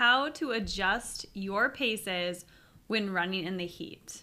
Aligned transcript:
How 0.00 0.30
to 0.30 0.52
adjust 0.52 1.26
your 1.34 1.68
paces 1.68 2.46
when 2.86 3.12
running 3.12 3.44
in 3.44 3.58
the 3.58 3.66
heat. 3.66 4.22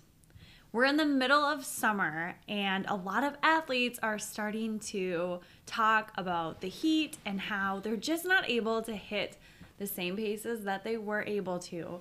We're 0.72 0.86
in 0.86 0.98
the 0.98 1.06
middle 1.06 1.44
of 1.44 1.64
summer, 1.64 2.34
and 2.48 2.84
a 2.88 2.96
lot 2.96 3.24
of 3.24 3.38
athletes 3.44 4.00
are 4.02 4.18
starting 4.18 4.80
to 4.80 5.40
talk 5.68 6.14
about 6.18 6.62
the 6.62 6.68
heat 6.68 7.18
and 7.28 7.40
how 7.40 7.80
they're 7.80 7.96
just 7.96 8.26
not 8.26 8.50
able 8.50 8.82
to 8.82 8.96
hit 8.96 9.38
the 9.78 9.86
same 9.86 10.18
paces 10.18 10.64
that 10.64 10.84
they 10.84 10.98
were 10.98 11.24
able 11.28 11.60
to 11.60 12.00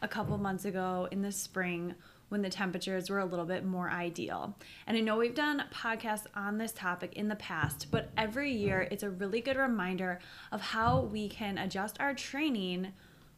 a 0.00 0.06
couple 0.06 0.38
months 0.38 0.64
ago 0.64 1.08
in 1.10 1.22
the 1.22 1.32
spring 1.32 1.96
when 2.28 2.42
the 2.42 2.48
temperatures 2.48 3.10
were 3.10 3.18
a 3.18 3.24
little 3.24 3.44
bit 3.44 3.64
more 3.64 3.90
ideal. 3.90 4.54
And 4.86 4.96
I 4.96 5.00
know 5.00 5.16
we've 5.16 5.34
done 5.34 5.64
podcasts 5.74 6.26
on 6.36 6.58
this 6.58 6.70
topic 6.70 7.14
in 7.14 7.26
the 7.26 7.34
past, 7.34 7.88
but 7.90 8.08
every 8.16 8.52
year 8.52 8.86
it's 8.88 9.02
a 9.02 9.10
really 9.10 9.40
good 9.40 9.56
reminder 9.56 10.20
of 10.52 10.60
how 10.60 11.00
we 11.00 11.28
can 11.28 11.58
adjust 11.58 12.00
our 12.00 12.14
training 12.14 12.92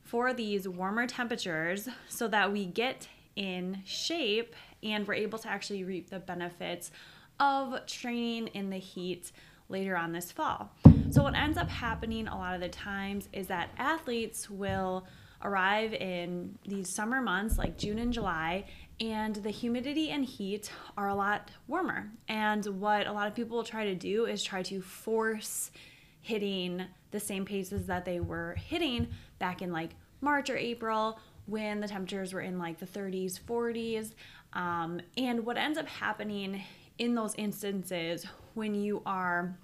for 0.09 0.33
these 0.33 0.67
warmer 0.67 1.06
temperatures 1.06 1.87
so 2.09 2.27
that 2.28 2.51
we 2.51 2.64
get 2.64 3.06
in 3.37 3.78
shape 3.84 4.56
and 4.83 5.06
we're 5.06 5.12
able 5.12 5.39
to 5.39 5.48
actually 5.48 5.84
reap 5.84 6.09
the 6.09 6.19
benefits 6.19 6.91
of 7.39 7.84
training 7.87 8.47
in 8.48 8.70
the 8.70 8.78
heat 8.78 9.31
later 9.69 9.97
on 9.97 10.12
this 10.12 10.33
fall. 10.33 10.73
So, 11.11 11.23
what 11.23 11.37
ends 11.37 11.59
up 11.59 11.69
happening 11.69 12.27
a 12.27 12.37
lot 12.37 12.55
of 12.55 12.62
the 12.62 12.70
times 12.70 13.28
is 13.34 13.48
that 13.48 13.69
athletes 13.77 14.48
will 14.48 15.06
arrive 15.42 15.92
in 15.92 16.59
these 16.67 16.95
summer 16.95 17.20
months 17.20 17.59
like 17.59 17.77
June 17.77 17.98
and 17.98 18.12
July, 18.12 18.65
and 19.00 19.37
the 19.37 19.50
humidity 19.50 20.09
and 20.11 20.25
heat 20.25 20.72
are 20.97 21.09
a 21.09 21.15
lot 21.15 21.50
warmer. 21.67 22.11
And 22.28 22.65
what 22.81 23.06
a 23.06 23.12
lot 23.12 23.28
of 23.28 23.34
people 23.34 23.59
will 23.59 23.65
try 23.65 23.84
to 23.84 23.95
do 23.95 24.25
is 24.25 24.43
try 24.43 24.62
to 24.65 24.81
force 24.81 25.70
hitting 26.29 26.84
the 27.11 27.19
same 27.19 27.47
paces 27.47 27.87
that 27.87 28.05
they 28.05 28.21
were 28.21 28.55
hitting 28.69 29.09
back 29.39 29.62
in 29.62 29.73
like 29.73 29.91
March 30.21 30.51
or 30.51 30.57
April 30.57 31.19
when 31.47 31.81
the 31.81 31.89
temperatures 31.89 32.34
were 32.34 32.43
in 32.43 32.59
like 32.59 32.78
the 32.78 32.87
30s, 32.87 33.41
40s. 33.41 34.12
Um, 34.53 35.00
and 35.17 35.47
what 35.47 35.56
ends 35.56 35.78
up 35.78 35.88
happening 35.88 36.62
in 36.99 37.15
those 37.15 37.34
instances 37.37 38.27
when 38.53 38.75
you 38.75 39.03
are 39.06 39.56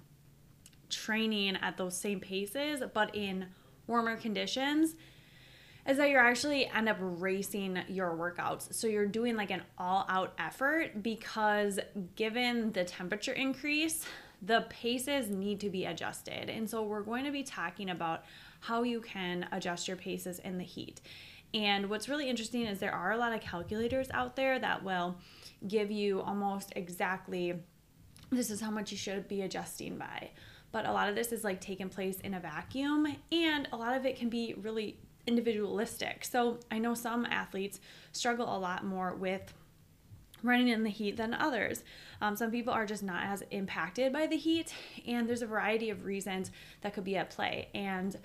training 0.89 1.55
at 1.57 1.77
those 1.77 1.97
same 1.97 2.19
paces 2.19 2.81
but 2.93 3.13
in 3.15 3.47
warmer 3.87 4.15
conditions 4.15 4.95
is 5.87 5.97
that 5.97 6.09
you're 6.09 6.25
actually 6.25 6.65
end 6.67 6.89
up 6.89 6.97
racing 6.99 7.79
your 7.87 8.11
workouts. 8.15 8.73
So 8.73 8.87
you're 8.87 9.05
doing 9.05 9.35
like 9.35 9.51
an 9.51 9.61
all 9.77 10.05
out 10.09 10.33
effort 10.39 11.03
because 11.03 11.79
given 12.15 12.71
the 12.71 12.83
temperature 12.83 13.33
increase, 13.33 14.05
the 14.45 14.65
paces 14.69 15.29
need 15.29 15.59
to 15.61 15.69
be 15.69 15.85
adjusted. 15.85 16.49
And 16.49 16.69
so 16.69 16.83
we're 16.83 17.01
going 17.01 17.25
to 17.25 17.31
be 17.31 17.43
talking 17.43 17.89
about 17.89 18.23
how 18.61 18.83
you 18.83 19.01
can 19.01 19.47
adjust 19.51 19.87
your 19.87 19.97
paces 19.97 20.39
in 20.39 20.57
the 20.57 20.63
heat. 20.63 21.01
And 21.53 21.89
what's 21.89 22.09
really 22.09 22.29
interesting 22.29 22.63
is 22.63 22.79
there 22.79 22.93
are 22.93 23.11
a 23.11 23.17
lot 23.17 23.33
of 23.33 23.41
calculators 23.41 24.07
out 24.11 24.35
there 24.35 24.59
that 24.59 24.83
will 24.83 25.15
give 25.67 25.89
you 25.89 26.21
almost 26.21 26.73
exactly 26.75 27.55
this 28.31 28.49
is 28.49 28.59
how 28.59 28.71
much 28.71 28.91
you 28.91 28.97
should 28.97 29.27
be 29.27 29.41
adjusting 29.41 29.97
by. 29.97 30.31
But 30.71 30.85
a 30.85 30.91
lot 30.91 31.09
of 31.09 31.15
this 31.15 31.31
is 31.31 31.43
like 31.43 31.61
taking 31.61 31.89
place 31.89 32.19
in 32.19 32.33
a 32.33 32.39
vacuum, 32.39 33.15
and 33.31 33.67
a 33.71 33.77
lot 33.77 33.95
of 33.95 34.05
it 34.05 34.17
can 34.17 34.29
be 34.29 34.55
really 34.57 34.97
individualistic. 35.25 36.25
So 36.25 36.59
I 36.69 36.79
know 36.79 36.93
some 36.93 37.25
athletes 37.25 37.79
struggle 38.11 38.55
a 38.55 38.59
lot 38.59 38.83
more 38.83 39.15
with 39.15 39.53
running 40.45 40.69
in 40.69 40.83
the 40.83 40.89
heat 40.89 41.17
than 41.17 41.33
others. 41.33 41.83
Um, 42.21 42.35
some 42.35 42.51
people 42.51 42.73
are 42.73 42.85
just 42.85 43.03
not 43.03 43.23
as 43.23 43.43
impacted 43.51 44.13
by 44.13 44.27
the 44.27 44.37
heat, 44.37 44.73
and 45.07 45.27
there's 45.27 45.41
a 45.41 45.47
variety 45.47 45.89
of 45.89 46.05
reasons 46.05 46.51
that 46.81 46.93
could 46.93 47.03
be 47.03 47.17
at 47.17 47.29
play. 47.29 47.69
And 47.73 48.17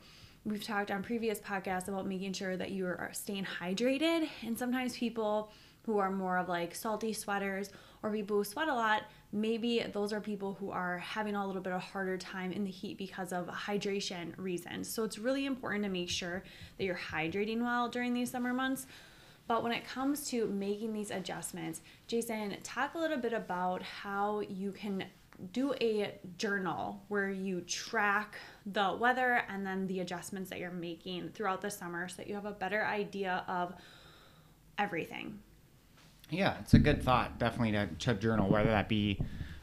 we've 0.44 0.64
talked 0.64 0.90
on 0.90 1.02
previous 1.02 1.40
podcasts 1.40 1.88
about 1.88 2.06
making 2.06 2.32
sure 2.32 2.56
that 2.56 2.70
you 2.70 2.86
are 2.86 3.10
staying 3.12 3.46
hydrated, 3.60 4.28
and 4.44 4.58
sometimes 4.58 4.96
people 4.96 5.50
who 5.86 5.98
are 5.98 6.10
more 6.10 6.38
of 6.38 6.48
like 6.48 6.74
salty 6.74 7.12
sweaters 7.12 7.70
or 8.02 8.12
people 8.12 8.36
who 8.36 8.44
sweat 8.44 8.68
a 8.68 8.74
lot, 8.74 9.02
maybe 9.32 9.84
those 9.92 10.12
are 10.12 10.20
people 10.20 10.54
who 10.54 10.70
are 10.70 10.98
having 10.98 11.34
a 11.34 11.46
little 11.46 11.62
bit 11.62 11.72
of 11.72 11.80
harder 11.80 12.16
time 12.16 12.52
in 12.52 12.64
the 12.64 12.70
heat 12.70 12.96
because 12.96 13.32
of 13.32 13.46
hydration 13.48 14.32
reasons. 14.36 14.88
So 14.88 15.04
it's 15.04 15.18
really 15.18 15.46
important 15.46 15.84
to 15.84 15.90
make 15.90 16.08
sure 16.08 16.42
that 16.78 16.84
you're 16.84 17.00
hydrating 17.12 17.60
well 17.60 17.88
during 17.88 18.14
these 18.14 18.30
summer 18.30 18.52
months. 18.52 18.86
But 19.50 19.64
when 19.64 19.72
it 19.72 19.84
comes 19.84 20.28
to 20.28 20.46
making 20.46 20.92
these 20.92 21.10
adjustments, 21.10 21.80
Jason, 22.06 22.56
talk 22.62 22.94
a 22.94 22.98
little 22.98 23.18
bit 23.18 23.32
about 23.32 23.82
how 23.82 24.42
you 24.48 24.70
can 24.70 25.02
do 25.52 25.74
a 25.80 26.14
journal 26.38 27.02
where 27.08 27.30
you 27.30 27.62
track 27.62 28.36
the 28.64 28.96
weather 29.00 29.42
and 29.48 29.66
then 29.66 29.88
the 29.88 29.98
adjustments 29.98 30.50
that 30.50 30.60
you're 30.60 30.70
making 30.70 31.30
throughout 31.30 31.62
the 31.62 31.68
summer 31.68 32.06
so 32.06 32.18
that 32.18 32.28
you 32.28 32.36
have 32.36 32.44
a 32.44 32.52
better 32.52 32.84
idea 32.84 33.42
of 33.48 33.74
everything. 34.78 35.40
Yeah, 36.30 36.54
it's 36.60 36.74
a 36.74 36.78
good 36.78 37.02
thought. 37.02 37.40
Definitely 37.40 37.72
to, 37.72 37.88
to 37.88 38.14
journal, 38.14 38.48
whether 38.48 38.70
that 38.70 38.88
be 38.88 39.20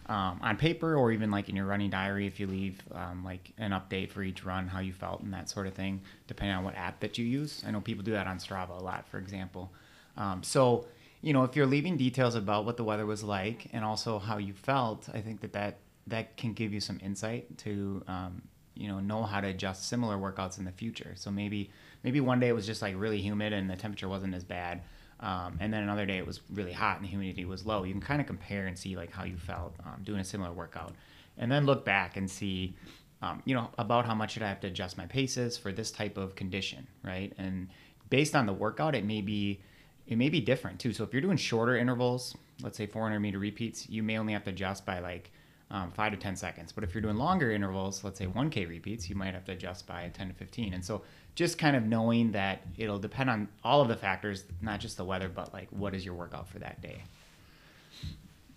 um, 0.09 0.40
on 0.41 0.56
paper 0.57 0.95
or 0.95 1.12
even 1.12 1.31
like 1.31 1.50
in 1.50 1.56
your 1.56 1.66
running 1.66 1.90
diary 1.90 2.28
if 2.28 2.40
you 2.40 2.47
leave 2.47 2.81
um, 2.94 3.23
like 3.25 3.51
an 3.57 3.72
update 3.72 4.09
for 4.09 4.23
each 4.23 4.45
run, 4.45 4.68
how 4.68 4.79
you 4.79 4.94
felt 4.94 5.22
and 5.22 5.34
that 5.34 5.50
sort 5.50 5.68
of 5.68 5.73
thing, 5.73 6.01
depending 6.28 6.56
on 6.56 6.63
what 6.63 6.75
app 6.75 7.00
that 7.01 7.18
you 7.18 7.25
use. 7.25 7.63
I 7.68 7.72
know 7.72 7.81
people 7.81 8.03
do 8.03 8.12
that 8.12 8.28
on 8.28 8.38
Strava 8.38 8.79
a 8.79 8.84
lot, 8.84 9.07
for 9.07 9.18
example. 9.18 9.72
Um, 10.16 10.44
so, 10.44 10.85
you 11.22 11.34
know, 11.34 11.44
if 11.44 11.56
you're 11.56 11.66
leaving 11.66 11.97
details 11.97 12.35
about 12.35 12.66
what 12.66 12.78
the 12.78 12.84
weather 12.84 13.06
was 13.06 13.23
like 13.23 13.68
and 13.73 13.84
also 13.84 14.18
how 14.18 14.38
you 14.38 14.53
felt, 14.53 15.09
I 15.13 15.19
think 15.19 15.41
that 15.41 15.53
that, 15.53 15.78
that 16.07 16.38
can 16.38 16.53
give 16.53 16.74
you 16.74 16.79
some 16.79 17.00
insight 17.03 17.57
to, 17.59 18.03
um, 18.07 18.41
you 18.75 18.88
know, 18.88 19.00
know 19.00 19.24
how 19.24 19.41
to 19.41 19.47
adjust 19.47 19.89
similar 19.89 20.16
workouts 20.16 20.57
in 20.57 20.63
the 20.63 20.72
future. 20.72 21.13
So 21.16 21.31
maybe, 21.31 21.69
maybe 22.03 22.22
one 22.22 22.39
day 22.39 22.47
it 22.47 22.56
was 22.56 22.66
just 22.66 22.81
like 22.81 22.95
really 22.97 23.19
humid 23.19 23.51
and 23.51 23.69
the 23.69 23.75
temperature 23.75 24.07
wasn't 24.07 24.35
as 24.35 24.45
bad 24.45 24.84
um, 25.20 25.58
and 25.60 25.74
then 25.74 25.84
another 25.84 26.06
day 26.06 26.18
it 26.18 26.28
was 26.28 26.42
really 26.52 26.74
hot 26.74 26.98
and 26.98 27.06
the 27.06 27.10
humidity 27.10 27.46
was 27.46 27.66
low. 27.66 27.84
You 27.84 27.92
can 27.92 28.02
kind 28.02 28.22
of 28.22 28.28
compare 28.28 28.68
and 28.68 28.78
see 28.78 28.96
like 28.96 29.12
how 29.12 29.24
you 29.24 29.38
felt 29.38 29.76
um, 29.86 30.04
doing 30.04 30.20
a 30.20 30.24
similar 30.24 30.52
workout, 30.52 30.94
and 31.38 31.52
then 31.52 31.66
look 31.66 31.86
back 31.86 32.18
and 32.18 32.30
see, 32.30 32.76
um, 33.22 33.42
you 33.46 33.56
know, 33.56 33.69
about 33.78 34.06
how 34.06 34.16
much 34.16 34.34
should 34.34 34.44
I 34.44 34.50
have 34.50 34.60
to 34.62 34.68
adjust 34.68 34.98
my 34.98 35.06
paces 35.06 35.58
for 35.58 35.72
this 35.72 35.92
type 35.92 36.18
of 36.18 36.36
condition, 36.36 36.88
right? 37.04 37.34
And 37.38 37.69
based 38.10 38.36
on 38.36 38.46
the 38.46 38.54
workout, 38.54 38.96
it 38.96 39.06
may 39.06 39.22
be 39.22 39.62
it 40.08 40.18
may 40.18 40.30
be 40.30 40.40
different 40.40 40.80
too. 40.80 40.94
So 40.94 41.04
if 41.04 41.12
you're 41.12 41.22
doing 41.22 41.38
shorter 41.38 41.75
intervals, 41.75 42.36
let's 42.62 42.78
say 42.78 42.86
400 42.86 43.20
meter 43.20 43.40
repeats, 43.40 43.90
you 43.90 44.04
may 44.04 44.18
only 44.18 44.34
have 44.34 44.44
to 44.46 44.52
adjust 44.52 44.86
by 44.86 45.00
like 45.00 45.31
um, 45.70 45.92
five 45.92 46.12
to 46.12 46.18
10 46.18 46.36
seconds. 46.36 46.72
But 46.72 46.84
if 46.84 46.94
you're 46.94 47.02
doing 47.02 47.18
longer 47.18 47.52
intervals, 47.52 48.04
let's 48.04 48.18
say 48.18 48.25
1K 48.25 48.70
repeats, 48.70 49.10
you 49.10 49.16
might 49.16 49.34
have 49.34 49.46
to 49.46 49.52
adjust 49.52 49.86
by 49.86 50.10
10 50.13 50.30
to 50.30 50.34
15. 50.34 50.74
And 50.74 50.86
so 50.86 51.02
just 51.38 51.60
kind 51.60 51.75
of 51.75 51.86
knowing 51.86 52.31
that 52.31 52.63
it'll 52.80 52.98
depend 52.98 53.30
on 53.30 53.48
all 53.63 53.80
of 53.80 53.88
the 53.89 53.95
factors, 53.95 54.44
not 54.60 54.80
just 54.80 54.98
the 54.98 55.06
weather, 55.06 55.30
but 55.30 55.54
like 55.54 55.68
what 55.69 55.94
is 55.94 56.04
your 56.04 56.16
workout 56.16 56.50
for 56.50 56.57
that 56.57 56.81
day. 56.81 57.04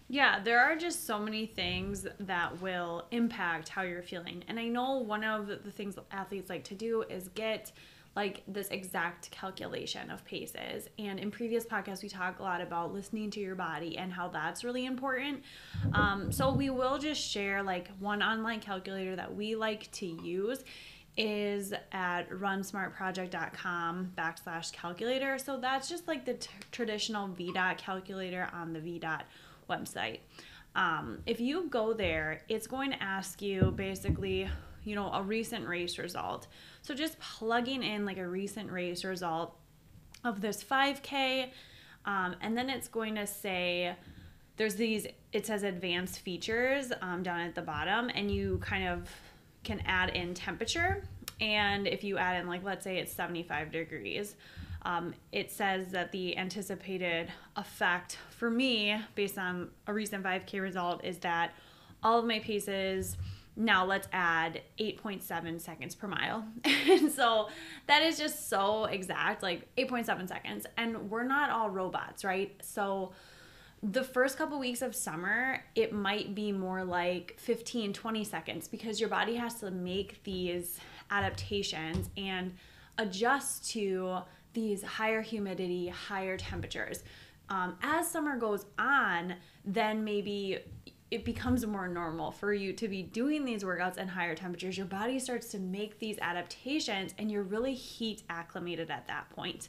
Yeah, 0.09 0.41
there 0.43 0.61
are 0.61 0.75
just 0.77 1.07
so 1.07 1.19
many 1.19 1.45
things 1.45 2.07
that 2.21 2.59
will 2.63 3.05
impact 3.11 3.69
how 3.69 3.83
you're 3.83 4.03
feeling. 4.03 4.43
And 4.49 4.59
I 4.59 4.69
know 4.69 4.97
one 4.97 5.25
of 5.25 5.47
the 5.47 5.71
things 5.71 5.99
athletes 6.11 6.49
like 6.49 6.65
to 6.65 6.75
do 6.75 7.03
is 7.03 7.29
get 7.35 7.71
like 8.17 8.43
this 8.49 8.69
exact 8.69 9.31
calculation 9.31 10.11
of 10.11 10.25
paces. 10.25 10.89
And 10.99 11.21
in 11.21 11.31
previous 11.31 11.67
podcasts, 11.67 12.03
we 12.03 12.09
talk 12.09 12.39
a 12.39 12.43
lot 12.43 12.63
about 12.63 12.95
listening 12.95 13.31
to 13.33 13.41
your 13.41 13.55
body 13.57 13.99
and 13.99 14.11
how 14.11 14.29
that's 14.29 14.65
really 14.65 14.87
important. 14.87 15.45
Um, 15.93 16.33
so 16.33 16.51
we 16.51 16.71
will 16.71 16.97
just 16.97 17.21
share 17.21 17.63
like 17.63 17.91
one 17.99 18.23
online 18.23 18.61
calculator 18.61 19.17
that 19.17 19.37
we 19.37 19.55
like 19.55 19.93
to 19.93 20.07
use 20.07 20.65
is 21.21 21.75
at 21.93 22.31
runsmartproject.com 22.31 24.13
backslash 24.17 24.73
calculator. 24.73 25.37
So 25.39 25.59
that's 25.59 25.87
just 25.87 26.09
like 26.09 26.25
the 26.25 26.33
t- 26.35 26.49
traditional 26.73 27.29
VDOT 27.29 27.77
calculator 27.77 28.49
on 28.55 28.73
the 28.73 28.81
VDOT 28.81 29.21
website. 29.69 30.21
Um, 30.75 31.19
if 31.27 31.39
you 31.39 31.69
go 31.69 31.93
there, 31.93 32.41
it's 32.49 32.67
going 32.67 32.93
to 32.93 33.03
ask 33.03 33.43
you 33.43 33.71
basically, 33.77 34.49
you 34.83 34.95
know, 34.95 35.13
a 35.13 35.23
recent 35.23 35.69
race 35.69 35.99
result. 35.99 36.47
So 36.81 36.95
just 36.95 37.21
plugging 37.21 37.83
in 37.83 38.07
like 38.07 38.17
a 38.17 38.27
recent 38.27 38.73
race 38.73 39.05
result 39.05 39.55
of 40.25 40.41
this 40.41 40.65
5K, 40.65 41.51
um, 42.07 42.35
and 42.41 42.57
then 42.57 42.71
it's 42.71 42.89
going 42.89 43.17
to 43.17 43.27
say, 43.27 43.95
there's 44.57 44.77
these, 44.77 45.07
it 45.35 45.45
says 45.45 45.65
advanced 45.65 46.21
features 46.21 46.93
um, 47.03 47.23
down 47.23 47.41
at 47.41 47.55
the 47.55 47.63
bottom, 47.63 48.11
and 48.15 48.31
you 48.31 48.59
kind 48.63 48.89
of 48.89 49.11
can 49.65 49.83
add 49.87 50.11
in 50.11 50.35
temperature. 50.35 51.05
And 51.41 51.87
if 51.87 52.05
you 52.05 52.19
add 52.19 52.41
in, 52.41 52.49
like, 52.49 52.63
let's 52.65 52.85
say 52.85 52.99
it's 52.99 53.13
75 53.13 53.73
degrees, 53.73 54.37
um, 54.83 55.15
it 55.33 55.51
says 55.51 55.93
that 55.93 56.13
the 56.13 56.37
anticipated 56.39 57.31
effect 57.57 58.19
for 58.31 58.51
me, 58.51 58.97
based 59.15 59.39
on 59.39 59.71
a 59.87 59.93
recent 59.93 60.25
5K 60.25 60.61
result, 60.61 61.05
is 61.05 61.19
that 61.19 61.53
all 62.03 62.19
of 62.19 62.25
my 62.25 62.39
paces 62.39 63.17
now 63.57 63.85
let's 63.85 64.09
add 64.13 64.63
8.7 64.79 65.61
seconds 65.61 65.95
per 65.95 66.09
mile. 66.09 66.45
and 66.65 67.13
so 67.13 67.49
that 67.87 68.03
is 68.03 68.17
just 68.17 68.49
so 68.49 68.85
exact, 68.85 69.43
like 69.43 69.69
8.7 69.77 70.29
seconds. 70.29 70.67
And 70.77 71.11
we're 71.11 71.25
not 71.25 71.51
all 71.51 71.69
robots, 71.69 72.25
right? 72.25 72.55
So 72.63 73.13
the 73.83 74.05
first 74.05 74.37
couple 74.37 74.59
weeks 74.59 74.83
of 74.83 74.95
summer, 74.95 75.65
it 75.75 75.93
might 75.93 76.35
be 76.35 76.53
more 76.53 76.85
like 76.85 77.37
15, 77.39 77.93
20 77.93 78.25
seconds 78.25 78.69
because 78.69 79.01
your 79.01 79.09
body 79.09 79.37
has 79.37 79.55
to 79.61 79.71
make 79.71 80.23
these 80.25 80.79
adaptations 81.11 82.11
and 82.17 82.55
adjust 82.99 83.71
to 83.71 84.19
these 84.53 84.83
higher 84.83 85.23
humidity, 85.23 85.89
higher 85.89 86.37
temperatures. 86.37 87.05
Um, 87.49 87.77
as 87.83 88.09
summer 88.11 88.37
goes 88.37 88.67
on, 88.79 89.35
then 89.65 90.05
maybe 90.05 90.59
it 91.11 91.25
becomes 91.25 91.67
more 91.67 91.89
normal 91.89 92.31
for 92.31 92.53
you 92.53 92.73
to 92.75 92.87
be 92.87 93.03
doing 93.03 93.45
these 93.45 93.65
workouts 93.65 93.97
in 93.97 94.07
higher 94.09 94.35
temperatures. 94.35 94.77
Your 94.77 94.87
body 94.87 95.19
starts 95.19 95.49
to 95.49 95.59
make 95.59 95.99
these 95.99 96.19
adaptations, 96.21 97.15
and 97.19 97.31
you're 97.31 97.43
really 97.43 97.75
heat 97.75 98.23
acclimated 98.29 98.91
at 98.91 99.09
that 99.09 99.29
point. 99.31 99.69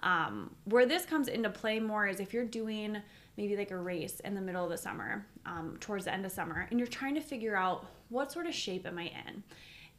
Um, 0.00 0.54
where 0.64 0.84
this 0.84 1.06
comes 1.06 1.28
into 1.28 1.48
play 1.48 1.80
more 1.80 2.06
is 2.06 2.20
if 2.20 2.34
you're 2.34 2.44
doing 2.44 2.98
maybe 3.36 3.56
like 3.56 3.70
a 3.70 3.76
race 3.76 4.20
in 4.20 4.34
the 4.34 4.40
middle 4.40 4.64
of 4.64 4.70
the 4.70 4.78
summer, 4.78 5.26
um, 5.46 5.76
towards 5.80 6.04
the 6.04 6.12
end 6.12 6.24
of 6.24 6.32
summer, 6.32 6.66
and 6.70 6.78
you're 6.78 6.86
trying 6.86 7.14
to 7.14 7.20
figure 7.20 7.56
out 7.56 7.86
what 8.08 8.30
sort 8.30 8.46
of 8.46 8.54
shape 8.54 8.86
am 8.86 8.98
I 8.98 9.10
in. 9.26 9.42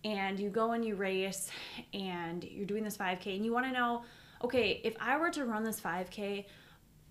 And 0.03 0.39
you 0.39 0.49
go 0.49 0.71
and 0.71 0.85
you 0.85 0.95
race 0.95 1.49
and 1.93 2.43
you're 2.43 2.65
doing 2.65 2.83
this 2.83 2.95
5K 2.95 3.35
and 3.35 3.43
you 3.43 3.51
want 3.51 3.65
to 3.65 3.71
know, 3.71 4.03
okay, 4.43 4.79
if 4.83 4.95
I 4.99 5.17
were 5.17 5.31
to 5.31 5.45
run 5.45 5.63
this 5.63 5.81
5K 5.81 6.45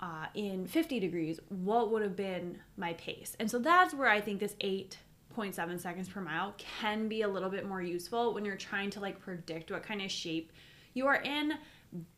uh, 0.01 0.27
in 0.35 0.67
50 0.67 1.01
degrees, 1.01 1.41
what 1.49 1.91
would 1.91 2.03
have 2.03 2.15
been 2.15 2.59
my 2.77 2.93
pace? 2.95 3.37
And 3.41 3.51
so 3.51 3.59
that's 3.59 3.95
where 3.95 4.09
I 4.09 4.21
think 4.21 4.39
this 4.39 4.55
8.7 4.61 5.81
seconds 5.81 6.09
per 6.09 6.21
mile 6.21 6.55
can 6.57 7.09
be 7.09 7.23
a 7.23 7.29
little 7.29 7.51
bit 7.51 7.67
more 7.67 7.83
useful 7.83 8.33
when 8.33 8.45
you're 8.45 8.57
trying 8.57 8.91
to 8.91 9.01
like 9.01 9.21
predict 9.21 9.71
what 9.73 9.83
kind 9.83 10.01
of 10.01 10.11
shape 10.11 10.53
you 10.95 11.07
are 11.07 11.17
in 11.17 11.55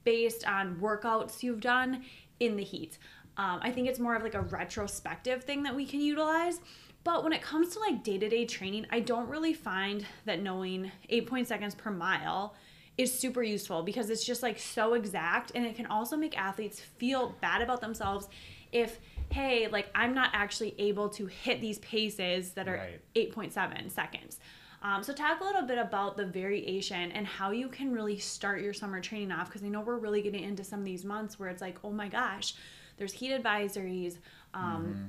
based 0.04 0.46
on 0.46 0.76
workouts 0.76 1.42
you've 1.42 1.60
done 1.60 2.04
in 2.40 2.56
the 2.56 2.64
heat. 2.64 2.98
Um, 3.38 3.60
I 3.62 3.70
think 3.70 3.88
it's 3.88 3.98
more 3.98 4.14
of 4.14 4.22
like 4.22 4.34
a 4.34 4.40
retrospective 4.40 5.44
thing 5.44 5.62
that 5.64 5.74
we 5.74 5.84
can 5.84 6.00
utilize. 6.00 6.60
But 7.04 7.22
when 7.22 7.32
it 7.32 7.42
comes 7.42 7.68
to 7.74 7.80
like 7.80 8.02
day 8.02 8.18
to 8.18 8.28
day 8.28 8.46
training, 8.46 8.86
I 8.90 9.00
don't 9.00 9.28
really 9.28 9.52
find 9.52 10.04
that 10.24 10.42
knowing 10.42 10.90
8 11.08 11.46
seconds 11.46 11.74
per 11.74 11.90
mile 11.90 12.54
is 12.98 13.16
super 13.16 13.42
useful 13.42 13.82
because 13.82 14.10
it's 14.10 14.24
just 14.24 14.42
like 14.42 14.58
so 14.58 14.94
exact 14.94 15.52
and 15.54 15.66
it 15.66 15.76
can 15.76 15.86
also 15.86 16.16
make 16.16 16.36
athletes 16.38 16.80
feel 16.80 17.34
bad 17.40 17.60
about 17.60 17.80
themselves 17.80 18.28
if 18.72 18.98
hey 19.30 19.68
like 19.68 19.88
i'm 19.94 20.14
not 20.14 20.30
actually 20.32 20.74
able 20.78 21.08
to 21.08 21.26
hit 21.26 21.60
these 21.60 21.78
paces 21.80 22.52
that 22.52 22.68
are 22.68 22.76
right. 23.14 23.32
8.7 23.34 23.90
seconds 23.90 24.40
um, 24.82 25.02
so 25.02 25.12
talk 25.12 25.40
a 25.40 25.44
little 25.44 25.62
bit 25.62 25.78
about 25.78 26.16
the 26.16 26.24
variation 26.24 27.10
and 27.12 27.26
how 27.26 27.50
you 27.50 27.68
can 27.68 27.92
really 27.92 28.18
start 28.18 28.60
your 28.60 28.72
summer 28.72 29.00
training 29.00 29.30
off 29.30 29.48
because 29.48 29.62
i 29.62 29.68
know 29.68 29.80
we're 29.80 29.98
really 29.98 30.22
getting 30.22 30.42
into 30.42 30.64
some 30.64 30.78
of 30.78 30.84
these 30.84 31.04
months 31.04 31.38
where 31.38 31.48
it's 31.48 31.60
like 31.60 31.78
oh 31.84 31.90
my 31.90 32.08
gosh 32.08 32.54
there's 32.96 33.12
heat 33.12 33.32
advisories. 33.32 34.18
Um, 34.54 34.62
mm-hmm. 34.62 35.04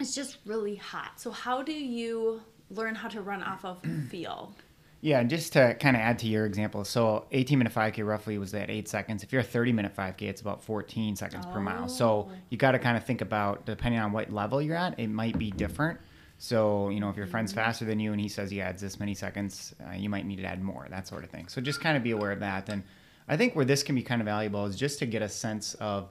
It's 0.00 0.14
just 0.14 0.38
really 0.46 0.76
hot. 0.76 1.20
So 1.20 1.30
how 1.30 1.62
do 1.62 1.72
you 1.72 2.40
learn 2.70 2.94
how 2.94 3.08
to 3.08 3.20
run 3.20 3.42
off 3.42 3.64
of 3.64 3.78
feel? 4.10 4.52
Yeah, 5.00 5.20
and 5.20 5.30
just 5.30 5.52
to 5.52 5.74
kind 5.74 5.96
of 5.96 6.02
add 6.02 6.18
to 6.20 6.26
your 6.26 6.44
example, 6.44 6.84
so 6.84 7.26
18 7.30 7.56
minute 7.58 7.72
5K 7.72 8.04
roughly 8.04 8.36
was 8.36 8.52
at 8.54 8.68
eight 8.68 8.88
seconds. 8.88 9.22
If 9.22 9.32
you're 9.32 9.42
a 9.42 9.44
30 9.44 9.72
minute 9.72 9.94
5K, 9.94 10.22
it's 10.22 10.40
about 10.40 10.62
14 10.62 11.14
seconds 11.14 11.44
oh. 11.48 11.52
per 11.52 11.60
mile. 11.60 11.88
So 11.88 12.28
oh. 12.28 12.32
you 12.50 12.58
got 12.58 12.72
to 12.72 12.80
kind 12.80 12.96
of 12.96 13.04
think 13.04 13.20
about, 13.20 13.64
depending 13.64 14.00
on 14.00 14.10
what 14.10 14.32
level 14.32 14.60
you're 14.60 14.76
at, 14.76 14.98
it 14.98 15.06
might 15.08 15.38
be 15.38 15.50
different. 15.52 16.00
So, 16.38 16.88
you 16.88 16.98
know, 17.00 17.10
if 17.10 17.16
your 17.16 17.26
friend's 17.26 17.52
mm-hmm. 17.52 17.60
faster 17.60 17.84
than 17.84 18.00
you 18.00 18.12
and 18.12 18.20
he 18.20 18.28
says 18.28 18.50
he 18.50 18.60
adds 18.60 18.82
this 18.82 18.98
many 18.98 19.14
seconds, 19.14 19.74
uh, 19.86 19.94
you 19.94 20.08
might 20.08 20.26
need 20.26 20.36
to 20.36 20.44
add 20.44 20.62
more, 20.62 20.86
that 20.90 21.06
sort 21.06 21.22
of 21.22 21.30
thing. 21.30 21.46
So 21.48 21.60
just 21.60 21.80
kind 21.80 21.96
of 21.96 22.02
be 22.02 22.10
aware 22.10 22.32
of 22.32 22.40
that. 22.40 22.68
And 22.68 22.82
I 23.28 23.36
think 23.36 23.54
where 23.54 23.64
this 23.64 23.84
can 23.84 23.94
be 23.94 24.02
kind 24.02 24.20
of 24.20 24.26
valuable 24.26 24.66
is 24.66 24.76
just 24.76 24.98
to 25.00 25.06
get 25.06 25.22
a 25.22 25.28
sense 25.28 25.74
of, 25.74 26.08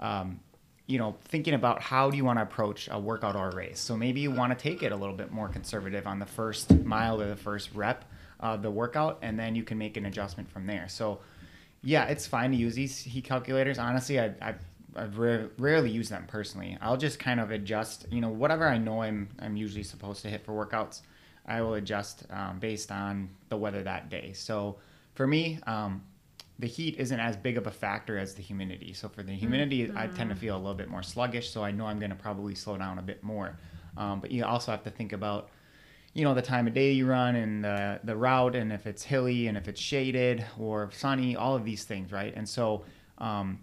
um, 0.00 0.40
you 0.86 0.98
know, 0.98 1.16
thinking 1.26 1.54
about 1.54 1.80
how 1.80 2.10
do 2.10 2.16
you 2.16 2.24
want 2.24 2.38
to 2.38 2.42
approach 2.42 2.88
a 2.90 2.98
workout 2.98 3.36
or 3.36 3.50
a 3.50 3.54
race. 3.54 3.78
So 3.78 3.96
maybe 3.96 4.20
you 4.20 4.30
want 4.30 4.56
to 4.56 4.60
take 4.60 4.82
it 4.82 4.92
a 4.92 4.96
little 4.96 5.14
bit 5.14 5.30
more 5.30 5.48
conservative 5.48 6.06
on 6.06 6.18
the 6.18 6.26
first 6.26 6.72
mile 6.84 7.20
or 7.20 7.28
the 7.28 7.36
first 7.36 7.70
rep 7.74 8.04
of 8.40 8.62
the 8.62 8.70
workout, 8.70 9.18
and 9.22 9.38
then 9.38 9.54
you 9.54 9.62
can 9.62 9.78
make 9.78 9.96
an 9.96 10.06
adjustment 10.06 10.50
from 10.50 10.66
there. 10.66 10.88
So, 10.88 11.20
yeah, 11.82 12.06
it's 12.06 12.26
fine 12.26 12.50
to 12.50 12.56
use 12.56 12.74
these 12.74 12.98
heat 12.98 13.24
calculators. 13.24 13.78
Honestly, 13.78 14.18
I, 14.18 14.34
I've, 14.40 14.60
I've 14.96 15.16
rarely 15.16 15.90
used 15.90 16.10
them 16.10 16.24
personally. 16.26 16.76
I'll 16.80 16.96
just 16.96 17.18
kind 17.18 17.38
of 17.38 17.52
adjust, 17.52 18.06
you 18.10 18.20
know, 18.20 18.28
whatever 18.28 18.66
I 18.66 18.78
know 18.78 19.02
I'm, 19.02 19.28
I'm 19.38 19.56
usually 19.56 19.84
supposed 19.84 20.22
to 20.22 20.28
hit 20.28 20.44
for 20.44 20.52
workouts, 20.52 21.02
I 21.46 21.60
will 21.62 21.74
adjust 21.74 22.24
um, 22.30 22.58
based 22.58 22.90
on 22.90 23.30
the 23.48 23.56
weather 23.56 23.82
that 23.84 24.10
day. 24.10 24.32
So, 24.32 24.76
for 25.14 25.26
me, 25.26 25.60
um, 25.66 26.02
the 26.62 26.68
heat 26.68 26.94
isn't 26.96 27.18
as 27.18 27.36
big 27.36 27.58
of 27.58 27.66
a 27.66 27.72
factor 27.72 28.16
as 28.16 28.34
the 28.34 28.42
humidity. 28.42 28.92
So 28.92 29.08
for 29.08 29.24
the 29.24 29.32
humidity, 29.32 29.88
mm-hmm. 29.88 29.98
I 29.98 30.06
tend 30.06 30.30
to 30.30 30.36
feel 30.36 30.56
a 30.56 30.60
little 30.64 30.76
bit 30.76 30.88
more 30.88 31.02
sluggish. 31.02 31.50
So 31.50 31.64
I 31.64 31.72
know 31.72 31.86
I'm 31.86 31.98
going 31.98 32.10
to 32.10 32.16
probably 32.16 32.54
slow 32.54 32.78
down 32.78 33.00
a 33.00 33.02
bit 33.02 33.20
more. 33.24 33.58
Um, 33.96 34.20
but 34.20 34.30
you 34.30 34.44
also 34.44 34.70
have 34.70 34.84
to 34.84 34.90
think 34.90 35.12
about, 35.12 35.50
you 36.14 36.22
know, 36.22 36.34
the 36.34 36.42
time 36.42 36.68
of 36.68 36.72
day 36.72 36.92
you 36.92 37.06
run 37.06 37.34
and 37.34 37.64
the 37.64 37.98
the 38.04 38.14
route, 38.14 38.54
and 38.54 38.72
if 38.72 38.86
it's 38.86 39.02
hilly 39.02 39.48
and 39.48 39.58
if 39.58 39.66
it's 39.66 39.80
shaded 39.80 40.46
or 40.56 40.88
sunny, 40.92 41.34
all 41.34 41.56
of 41.56 41.64
these 41.64 41.82
things, 41.82 42.12
right? 42.12 42.32
And 42.36 42.48
so, 42.48 42.84
um, 43.18 43.58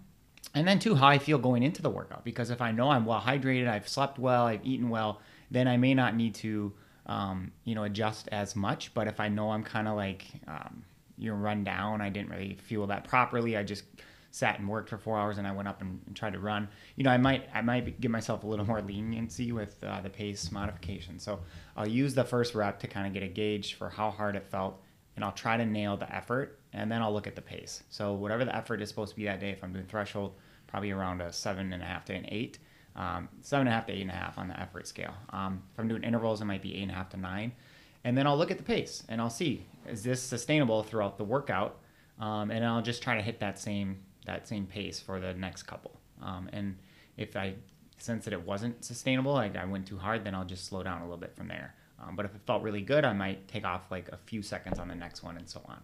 and 0.54 0.68
then 0.68 0.78
too, 0.78 0.94
how 0.94 1.08
I 1.08 1.18
feel 1.18 1.38
going 1.38 1.62
into 1.62 1.80
the 1.80 1.90
workout. 1.90 2.22
Because 2.22 2.50
if 2.50 2.60
I 2.60 2.70
know 2.70 2.90
I'm 2.90 3.06
well 3.06 3.20
hydrated, 3.20 3.66
I've 3.66 3.88
slept 3.88 4.18
well, 4.18 4.44
I've 4.44 4.64
eaten 4.64 4.90
well, 4.90 5.22
then 5.50 5.66
I 5.66 5.78
may 5.78 5.94
not 5.94 6.14
need 6.14 6.34
to, 6.34 6.74
um, 7.06 7.50
you 7.64 7.74
know, 7.74 7.84
adjust 7.84 8.28
as 8.30 8.54
much. 8.54 8.92
But 8.92 9.08
if 9.08 9.20
I 9.20 9.28
know 9.28 9.52
I'm 9.52 9.64
kind 9.64 9.88
of 9.88 9.96
like 9.96 10.26
um, 10.46 10.84
you 11.20 11.30
know 11.30 11.36
run 11.36 11.64
down. 11.64 12.00
I 12.00 12.08
didn't 12.08 12.30
really 12.30 12.56
fuel 12.62 12.86
that 12.88 13.04
properly. 13.04 13.56
I 13.56 13.62
just 13.62 13.84
sat 14.32 14.58
and 14.58 14.68
worked 14.68 14.88
for 14.88 14.98
four 14.98 15.18
hours 15.18 15.38
and 15.38 15.46
I 15.46 15.52
went 15.52 15.68
up 15.68 15.80
and, 15.80 16.00
and 16.06 16.14
tried 16.14 16.34
to 16.34 16.38
run. 16.38 16.68
You 16.96 17.04
know, 17.04 17.10
I 17.10 17.16
might 17.16 17.48
I 17.52 17.62
might 17.62 18.00
give 18.00 18.10
myself 18.10 18.44
a 18.44 18.46
little 18.46 18.64
more 18.64 18.80
leniency 18.80 19.52
with 19.52 19.76
uh, 19.82 20.00
the 20.00 20.10
pace 20.10 20.50
modification. 20.50 21.18
So 21.18 21.40
I'll 21.76 21.88
use 21.88 22.14
the 22.14 22.24
first 22.24 22.54
rep 22.54 22.78
to 22.80 22.86
kind 22.86 23.06
of 23.06 23.12
get 23.12 23.22
a 23.22 23.28
gauge 23.28 23.74
for 23.74 23.90
how 23.90 24.10
hard 24.10 24.36
it 24.36 24.46
felt, 24.46 24.80
and 25.16 25.24
I'll 25.24 25.32
try 25.32 25.56
to 25.56 25.64
nail 25.64 25.96
the 25.96 26.12
effort, 26.14 26.60
and 26.72 26.90
then 26.90 27.02
I'll 27.02 27.12
look 27.12 27.26
at 27.26 27.36
the 27.36 27.42
pace. 27.42 27.82
So 27.90 28.14
whatever 28.14 28.44
the 28.44 28.54
effort 28.54 28.80
is 28.80 28.88
supposed 28.88 29.10
to 29.10 29.16
be 29.16 29.24
that 29.24 29.40
day, 29.40 29.50
if 29.50 29.62
I'm 29.62 29.72
doing 29.72 29.86
threshold, 29.86 30.34
probably 30.66 30.90
around 30.92 31.20
a 31.20 31.32
seven 31.32 31.72
and 31.72 31.82
a 31.82 31.86
half 31.86 32.04
to 32.06 32.14
an 32.14 32.26
eight. 32.28 32.58
Um, 32.96 33.28
seven 33.40 33.66
and 33.66 33.72
a 33.72 33.76
half 33.76 33.86
to 33.86 33.92
eight 33.92 34.02
and 34.02 34.10
a 34.10 34.14
half 34.14 34.36
on 34.36 34.48
the 34.48 34.60
effort 34.60 34.86
scale. 34.86 35.14
Um, 35.30 35.62
if 35.72 35.78
I'm 35.78 35.88
doing 35.88 36.02
intervals, 36.02 36.40
it 36.40 36.44
might 36.44 36.62
be 36.62 36.76
eight 36.76 36.82
and 36.82 36.90
a 36.90 36.94
half 36.94 37.08
to 37.10 37.16
nine 37.16 37.52
and 38.04 38.16
then 38.16 38.26
I'll 38.26 38.36
look 38.36 38.50
at 38.50 38.58
the 38.58 38.64
pace 38.64 39.04
and 39.08 39.20
I'll 39.20 39.30
see 39.30 39.66
is 39.86 40.02
this 40.02 40.22
sustainable 40.22 40.82
throughout 40.82 41.18
the 41.18 41.24
workout, 41.24 41.78
um, 42.18 42.50
and 42.50 42.64
I'll 42.64 42.82
just 42.82 43.02
try 43.02 43.16
to 43.16 43.22
hit 43.22 43.40
that 43.40 43.58
same 43.58 43.98
that 44.26 44.46
same 44.46 44.66
pace 44.66 45.00
for 45.00 45.18
the 45.18 45.34
next 45.34 45.64
couple. 45.64 45.92
Um, 46.22 46.48
and 46.52 46.76
if 47.16 47.36
I 47.36 47.54
sense 47.98 48.24
that 48.24 48.32
it 48.32 48.46
wasn't 48.46 48.84
sustainable, 48.84 49.32
like 49.32 49.56
I 49.56 49.64
went 49.64 49.86
too 49.86 49.98
hard, 49.98 50.24
then 50.24 50.34
I'll 50.34 50.44
just 50.44 50.66
slow 50.66 50.82
down 50.82 51.00
a 51.00 51.04
little 51.04 51.18
bit 51.18 51.34
from 51.34 51.48
there. 51.48 51.74
Um, 52.02 52.16
but 52.16 52.24
if 52.24 52.34
it 52.34 52.40
felt 52.46 52.62
really 52.62 52.82
good, 52.82 53.04
I 53.04 53.12
might 53.12 53.46
take 53.48 53.64
off 53.64 53.90
like 53.90 54.08
a 54.08 54.16
few 54.16 54.42
seconds 54.42 54.78
on 54.78 54.88
the 54.88 54.94
next 54.94 55.22
one 55.22 55.36
and 55.36 55.48
so 55.48 55.62
on. 55.66 55.80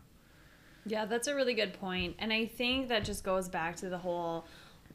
Yeah, 0.86 1.04
that's 1.04 1.26
a 1.26 1.34
really 1.34 1.54
good 1.54 1.74
point. 1.74 2.16
And 2.18 2.32
I 2.32 2.46
think 2.46 2.88
that 2.88 3.04
just 3.04 3.24
goes 3.24 3.48
back 3.48 3.76
to 3.76 3.88
the 3.88 3.98
whole 3.98 4.46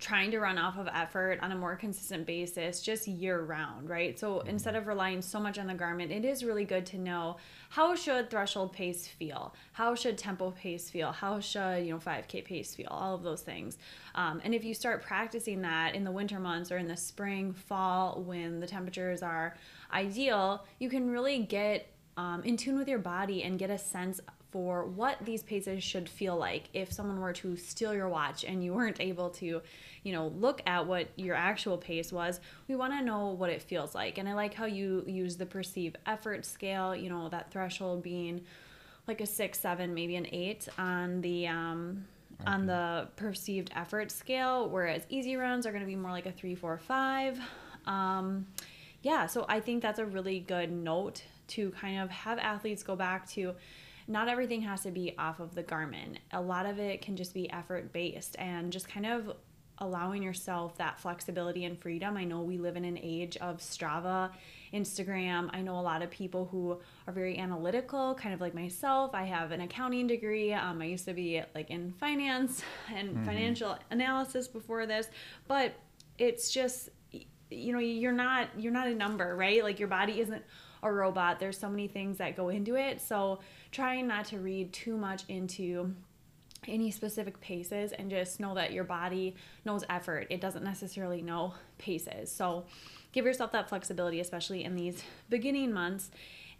trying 0.02 0.32
to 0.32 0.40
run 0.40 0.58
off 0.58 0.78
of 0.78 0.90
effort 0.94 1.40
on 1.42 1.52
a 1.52 1.56
more 1.56 1.76
consistent 1.76 2.26
basis 2.26 2.82
just 2.82 3.08
year 3.08 3.42
round 3.42 3.90
right? 3.90 4.20
So 4.20 4.36
mm-hmm. 4.36 4.50
instead 4.50 4.76
of 4.76 4.88
relying 4.88 5.22
so 5.22 5.40
much 5.40 5.58
on 5.58 5.68
the 5.68 5.74
Garmin 5.74 6.12
it 6.12 6.26
is 6.26 6.44
really 6.44 6.66
good 6.66 6.86
to 6.88 6.98
know 6.98 7.38
how 7.70 7.96
should 7.96 8.30
threshold 8.30 8.74
pace 8.74 9.08
feel? 9.08 9.56
How 9.74 9.96
should 9.96 10.18
tempo 10.18 10.52
pace 10.52 10.90
feel? 10.90 11.12
How 11.12 11.40
should 11.40 11.86
you 11.86 11.94
know 11.94 12.00
5k 12.00 12.44
pace 12.44 12.76
feel? 12.76 12.90
All 12.90 13.16
of 13.16 13.24
those 13.24 13.42
things. 13.42 13.78
Um, 14.16 14.42
and 14.44 14.54
if 14.54 14.66
you 14.66 14.74
start 14.74 15.04
practicing 15.04 15.62
that 15.62 15.96
in 15.96 16.04
the 16.04 16.12
winter 16.12 16.40
months 16.40 16.72
or 16.72 16.78
in 16.78 16.88
the 16.88 16.98
spring 16.98 17.54
fall 17.54 18.22
when 18.22 18.60
the 18.60 18.68
temperatures 18.68 19.24
are 19.24 19.56
ideal 19.94 20.66
you 20.80 20.90
can 20.90 21.10
really 21.10 21.40
get 21.40 21.91
um, 22.18 22.44
in 22.44 22.58
tune 22.58 22.78
with 22.78 22.88
your 22.88 23.00
body 23.00 23.44
and 23.44 23.58
get 23.58 23.70
a 23.70 23.78
sense 23.78 24.20
for 24.52 24.84
what 24.84 25.18
these 25.24 25.44
paces 25.44 25.82
should 25.82 26.10
feel 26.10 26.36
like 26.36 26.66
if 26.74 26.92
someone 26.92 27.20
were 27.22 27.32
to 27.32 27.56
steal 27.56 27.94
your 27.94 28.10
watch 28.10 28.44
and 28.44 28.64
you 28.64 28.74
weren't 28.74 29.00
able 29.00 29.30
to, 29.30 29.62
you 30.04 30.12
know, 30.12 30.28
look 30.28 30.62
at 30.66 30.86
what 30.86 31.08
your 31.16 31.36
actual 31.36 31.78
pace 31.78 32.12
was. 32.12 32.42
We 32.68 32.76
want 32.76 32.92
to 32.94 33.02
know 33.02 33.30
what 33.30 33.50
it 33.50 33.62
feels 33.62 33.96
like. 33.96 34.18
And 34.18 34.28
I 34.28 34.34
like 34.34 34.54
how 34.54 34.66
you 34.66 35.06
use 35.08 35.38
the 35.38 35.46
perceived 35.46 35.98
effort 36.06 36.46
scale, 36.46 36.94
you 36.94 37.10
know, 37.10 37.30
that 37.30 37.50
threshold 37.50 38.04
being 38.04 38.42
like 39.08 39.22
a 39.22 39.26
six, 39.26 39.60
seven, 39.60 39.94
maybe 39.94 40.18
an 40.18 40.28
eight 40.32 40.68
on 40.78 41.22
the 41.22 41.48
um, 41.48 42.06
okay. 42.42 42.52
on 42.52 42.66
the 42.66 43.08
perceived 43.16 43.72
effort 43.74 44.12
scale, 44.12 44.70
whereas 44.70 45.04
easy 45.08 45.38
runs 45.38 45.66
are 45.66 45.72
going 45.72 45.84
to 45.84 45.88
be 45.88 45.96
more 45.96 46.12
like 46.12 46.26
a 46.26 46.32
three, 46.32 46.56
four, 46.56 46.78
five. 46.78 47.40
Um, 47.86 48.48
yeah, 49.02 49.26
so 49.28 49.46
I 49.48 49.62
think 49.62 49.82
that's 49.82 49.98
a 49.98 50.06
really 50.06 50.40
good 50.42 50.72
note 50.72 51.24
to 51.52 51.72
kind 51.72 52.00
of 52.00 52.10
have 52.10 52.40
athletes 52.40 52.84
go 52.84 52.96
back 52.96 53.28
to. 53.32 53.56
Not 54.08 54.28
everything 54.28 54.62
has 54.62 54.82
to 54.82 54.92
be 54.92 55.16
off 55.18 55.40
of 55.40 55.56
the 55.56 55.64
Garmin. 55.64 56.18
A 56.32 56.42
lot 56.42 56.66
of 56.66 56.80
it 56.80 57.02
can 57.02 57.16
just 57.16 57.34
be 57.34 57.50
effort 57.52 57.94
based 57.94 58.36
and 58.40 58.72
just 58.72 58.88
kind 58.88 59.06
of 59.06 59.36
allowing 59.82 60.22
yourself 60.22 60.78
that 60.78 61.00
flexibility 61.00 61.66
and 61.66 61.78
freedom. 61.78 62.16
I 62.16 62.24
know 62.24 62.42
we 62.42 62.58
live 62.58 62.76
in 62.76 62.86
an 62.86 63.00
age 63.02 63.36
of 63.38 63.58
Strava, 63.58 64.30
Instagram. 64.74 65.50
I 65.54 65.62
know 65.62 65.80
a 65.80 65.82
lot 65.82 66.04
of 66.04 66.12
people 66.12 66.48
who 66.52 66.80
are 67.08 67.14
very 67.14 67.38
analytical, 67.38 68.14
kind 68.14 68.34
of 68.34 68.40
like 68.40 68.54
myself. 68.54 69.12
I 69.14 69.24
have 69.24 69.52
an 69.52 69.62
accounting 69.62 70.08
degree. 70.08 70.54
Um, 70.54 70.82
I 70.82 70.86
used 70.86 71.06
to 71.06 71.14
be 71.14 71.42
like 71.56 71.72
in 71.72 71.94
finance 71.94 72.64
and 72.96 73.10
mm-hmm. 73.10 73.26
financial 73.26 73.78
analysis 73.90 74.48
before 74.48 74.86
this, 74.86 75.10
but 75.48 75.74
it's 76.18 76.52
just 76.52 76.90
you 77.50 77.74
know 77.74 77.80
you're 77.80 78.14
not 78.14 78.48
you're 78.58 78.72
not 78.72 78.88
a 78.88 78.96
number 78.96 79.36
right 79.36 79.62
like 79.62 79.78
your 79.78 79.90
body 79.90 80.22
isn't 80.22 80.42
a 80.84 80.92
robot 80.92 81.40
there's 81.40 81.58
so 81.58 81.70
many 81.70 81.88
things 81.88 82.18
that 82.18 82.36
go 82.36 82.50
into 82.50 82.76
it 82.76 83.02
so 83.02 83.40
trying 83.72 84.08
not 84.08 84.26
to 84.26 84.40
read 84.40 84.72
too 84.74 84.98
much 84.98 85.24
into 85.28 85.94
any 86.68 86.92
specific 86.92 87.40
paces 87.42 87.92
and 87.92 88.10
just 88.10 88.40
know 88.40 88.54
that 88.54 88.72
your 88.72 88.84
body 88.84 89.36
knows 89.66 89.84
effort. 89.90 90.28
It 90.30 90.42
doesn't 90.42 90.64
necessarily 90.64 91.22
know 91.22 91.54
paces. 91.78 92.32
So 92.32 92.66
give 93.12 93.26
yourself 93.26 93.52
that 93.54 93.70
flexibility, 93.70 94.20
especially 94.20 94.64
in 94.64 94.76
these 94.76 95.04
beginning 95.30 95.74
months, 95.74 96.12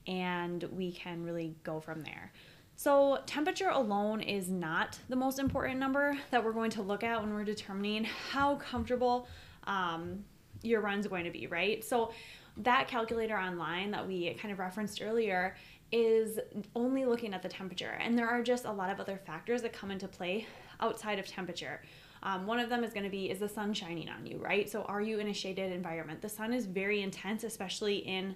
and 0.08 0.64
we 0.76 0.92
can 0.92 1.24
really 1.24 1.56
go 1.64 1.80
from 1.80 2.02
there. 2.02 2.32
So, 2.76 3.20
temperature 3.28 3.70
alone 3.70 4.22
is 4.22 4.50
not 4.50 4.98
the 5.08 5.16
most 5.16 5.38
important 5.38 5.80
number 5.80 6.18
that 6.32 6.44
we're 6.44 6.54
going 6.54 6.72
to 6.72 6.82
look 6.82 7.04
at 7.04 7.22
when 7.22 7.32
we're 7.32 7.44
determining 7.44 8.06
how 8.06 8.56
comfortable 8.56 9.28
um, 9.66 10.26
your 10.64 10.82
run's 10.82 11.06
going 11.06 11.26
to 11.26 11.30
be, 11.30 11.46
right? 11.46 11.84
So, 11.84 12.12
that 12.58 12.88
calculator 12.88 13.38
online 13.38 13.92
that 13.92 14.08
we 14.08 14.34
kind 14.36 14.52
of 14.52 14.60
referenced 14.60 15.02
earlier 15.02 15.56
is 15.92 16.40
only 16.76 17.06
looking 17.06 17.34
at 17.34 17.42
the 17.42 17.50
temperature. 17.50 17.98
And 18.02 18.18
there 18.18 18.30
are 18.30 18.42
just 18.42 18.66
a 18.66 18.72
lot 18.72 18.90
of 18.90 19.00
other 19.00 19.20
factors 19.26 19.62
that 19.64 19.74
come 19.74 19.92
into 19.92 20.08
play 20.08 20.48
outside 20.80 21.20
of 21.20 21.28
temperature. 21.28 21.82
Um, 22.24 22.46
one 22.46 22.60
of 22.60 22.70
them 22.70 22.84
is 22.84 22.94
going 22.94 23.04
to 23.04 23.10
be 23.10 23.30
is 23.30 23.40
the 23.40 23.50
sun 23.50 23.74
shining 23.74 24.08
on 24.10 24.26
you, 24.26 24.38
right? 24.38 24.70
So, 24.70 24.84
are 24.84 25.02
you 25.02 25.20
in 25.20 25.28
a 25.28 25.34
shaded 25.34 25.72
environment? 25.72 26.22
The 26.22 26.30
sun 26.30 26.54
is 26.54 26.66
very 26.66 27.02
intense, 27.02 27.44
especially 27.44 27.98
in 27.98 28.36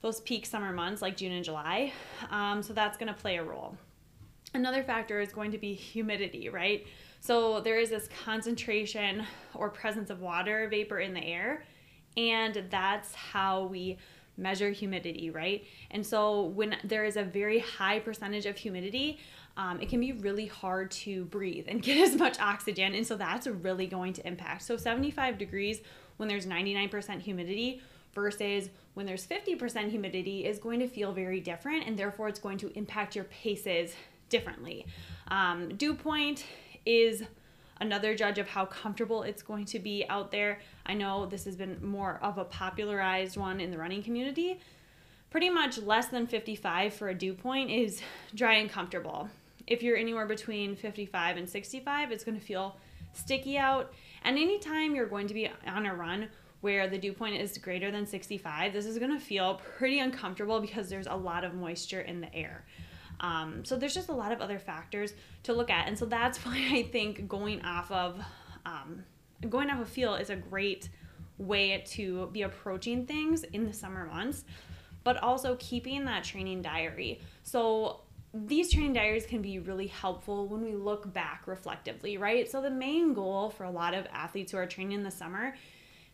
those 0.00 0.20
peak 0.20 0.46
summer 0.46 0.72
months 0.72 1.02
like 1.02 1.16
June 1.16 1.32
and 1.32 1.44
July. 1.44 1.92
Um, 2.30 2.62
so, 2.62 2.72
that's 2.72 2.96
going 2.96 3.12
to 3.12 3.20
play 3.20 3.38
a 3.38 3.42
role. 3.42 3.76
Another 4.54 4.82
factor 4.82 5.20
is 5.20 5.32
going 5.32 5.50
to 5.52 5.58
be 5.58 5.74
humidity, 5.74 6.48
right? 6.48 6.86
So, 7.20 7.60
there 7.60 7.78
is 7.78 7.90
this 7.90 8.08
concentration 8.24 9.24
or 9.54 9.70
presence 9.70 10.08
of 10.10 10.20
water 10.20 10.68
vapor 10.68 11.00
in 11.00 11.12
the 11.12 11.24
air, 11.24 11.64
and 12.16 12.64
that's 12.70 13.14
how 13.14 13.64
we 13.64 13.98
measure 14.36 14.70
humidity, 14.70 15.30
right? 15.30 15.64
And 15.90 16.04
so 16.04 16.44
when 16.44 16.76
there 16.84 17.04
is 17.04 17.16
a 17.16 17.22
very 17.22 17.58
high 17.58 17.98
percentage 17.98 18.46
of 18.46 18.56
humidity, 18.56 19.18
um, 19.56 19.80
it 19.80 19.88
can 19.88 20.00
be 20.00 20.12
really 20.12 20.46
hard 20.46 20.90
to 20.92 21.26
breathe 21.26 21.66
and 21.68 21.82
get 21.82 21.98
as 21.98 22.16
much 22.16 22.40
oxygen. 22.40 22.94
And 22.94 23.06
so 23.06 23.16
that's 23.16 23.46
really 23.46 23.86
going 23.86 24.12
to 24.14 24.26
impact. 24.26 24.62
So 24.62 24.76
75 24.76 25.38
degrees 25.38 25.82
when 26.16 26.28
there's 26.28 26.46
99% 26.46 27.20
humidity 27.20 27.82
versus 28.14 28.70
when 28.94 29.06
there's 29.06 29.26
50% 29.26 29.90
humidity 29.90 30.46
is 30.46 30.58
going 30.58 30.80
to 30.80 30.88
feel 30.88 31.12
very 31.12 31.40
different. 31.40 31.86
And 31.86 31.98
therefore, 31.98 32.28
it's 32.28 32.40
going 32.40 32.58
to 32.58 32.76
impact 32.76 33.14
your 33.14 33.24
paces 33.26 33.94
differently. 34.28 34.86
Um, 35.28 35.76
dew 35.76 35.94
point 35.94 36.44
is 36.86 37.22
another 37.80 38.14
judge 38.14 38.38
of 38.38 38.48
how 38.48 38.66
comfortable 38.66 39.22
it's 39.22 39.42
going 39.42 39.64
to 39.64 39.78
be 39.78 40.04
out 40.08 40.30
there. 40.30 40.60
I 40.86 40.94
know 40.94 41.26
this 41.26 41.44
has 41.46 41.56
been 41.56 41.78
more 41.84 42.18
of 42.22 42.38
a 42.38 42.44
popularized 42.44 43.36
one 43.36 43.60
in 43.60 43.70
the 43.70 43.78
running 43.78 44.02
community. 44.02 44.60
Pretty 45.30 45.48
much 45.48 45.78
less 45.78 46.08
than 46.08 46.26
55 46.26 46.92
for 46.92 47.08
a 47.08 47.14
dew 47.14 47.34
point 47.34 47.70
is 47.70 48.02
dry 48.34 48.54
and 48.54 48.70
comfortable. 48.70 49.28
If 49.66 49.82
you're 49.82 49.96
anywhere 49.96 50.26
between 50.26 50.76
55 50.76 51.36
and 51.36 51.48
65, 51.48 52.10
it's 52.10 52.24
going 52.24 52.38
to 52.38 52.44
feel 52.44 52.76
sticky 53.12 53.56
out. 53.56 53.92
And 54.24 54.36
anytime 54.36 54.94
you're 54.94 55.06
going 55.06 55.28
to 55.28 55.34
be 55.34 55.48
on 55.66 55.86
a 55.86 55.94
run 55.94 56.28
where 56.60 56.88
the 56.88 56.98
dew 56.98 57.12
point 57.12 57.36
is 57.36 57.56
greater 57.56 57.90
than 57.90 58.06
65, 58.06 58.72
this 58.72 58.84
is 58.84 58.98
going 58.98 59.12
to 59.12 59.24
feel 59.24 59.60
pretty 59.78 60.00
uncomfortable 60.00 60.60
because 60.60 60.88
there's 60.90 61.06
a 61.06 61.14
lot 61.14 61.44
of 61.44 61.54
moisture 61.54 62.00
in 62.00 62.20
the 62.20 62.34
air. 62.34 62.64
Um, 63.20 63.64
so 63.64 63.76
there's 63.76 63.94
just 63.94 64.08
a 64.08 64.14
lot 64.14 64.32
of 64.32 64.40
other 64.40 64.58
factors 64.58 65.12
to 65.44 65.52
look 65.52 65.70
at. 65.70 65.86
And 65.86 65.98
so 65.98 66.06
that's 66.06 66.38
why 66.44 66.68
I 66.72 66.82
think 66.84 67.28
going 67.28 67.62
off 67.62 67.90
of 67.90 68.20
um, 68.66 69.04
going 69.48 69.70
off 69.70 69.80
of 69.80 69.88
feel 69.88 70.14
is 70.14 70.30
a 70.30 70.36
great 70.36 70.88
way 71.38 71.82
to 71.86 72.28
be 72.32 72.42
approaching 72.42 73.06
things 73.06 73.44
in 73.44 73.64
the 73.64 73.72
summer 73.72 74.06
months, 74.06 74.44
but 75.04 75.22
also 75.22 75.56
keeping 75.58 76.04
that 76.04 76.24
training 76.24 76.60
diary. 76.60 77.20
So 77.42 78.02
these 78.32 78.70
training 78.70 78.92
diaries 78.92 79.26
can 79.26 79.42
be 79.42 79.58
really 79.58 79.86
helpful 79.86 80.46
when 80.46 80.62
we 80.62 80.74
look 80.74 81.12
back 81.12 81.42
reflectively, 81.46 82.16
right? 82.18 82.48
So 82.48 82.60
the 82.60 82.70
main 82.70 83.14
goal 83.14 83.50
for 83.50 83.64
a 83.64 83.70
lot 83.70 83.94
of 83.94 84.06
athletes 84.12 84.52
who 84.52 84.58
are 84.58 84.66
training 84.66 84.98
in 84.98 85.02
the 85.02 85.10
summer 85.10 85.54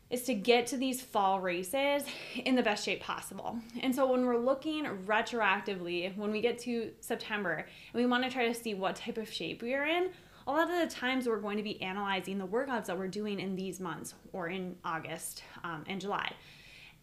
is 0.09 0.23
to 0.23 0.35
get 0.35 0.67
to 0.69 0.77
these 0.77 1.03
fall 1.03 1.41
races 1.41 2.05
in 2.37 2.55
the 2.55 2.63
best 2.63 2.85
shape 2.85 3.01
possible. 3.01 3.59
And 3.81 3.95
so 3.95 4.11
when 4.11 4.25
we're 4.25 4.39
looking 4.39 4.85
retroactively, 4.85 6.17
when 6.17 6.31
we 6.31 6.41
get 6.41 6.59
to 6.61 6.93
September 7.01 7.67
and 7.93 8.03
we 8.03 8.07
want 8.07 8.23
to 8.25 8.31
try 8.31 8.47
to 8.47 8.55
see 8.55 8.75
what 8.75 8.97
type 8.97 9.19
of 9.19 9.33
shape 9.33 9.63
we 9.63 9.75
are 9.75 9.85
in, 9.85 10.11
a 10.47 10.53
lot 10.53 10.71
of 10.71 10.79
the 10.89 10.95
times 10.95 11.27
we're 11.27 11.41
going 11.41 11.57
to 11.57 11.63
be 11.63 11.83
analyzing 11.83 12.39
the 12.39 12.47
workouts 12.47 12.87
that 12.87 12.97
we're 12.97 13.09
doing 13.09 13.41
in 13.41 13.57
these 13.57 13.81
months 13.81 14.15
or 14.33 14.49
in 14.49 14.77
August 14.85 15.43
um, 15.65 15.85
and 15.89 16.01
July. 16.01 16.33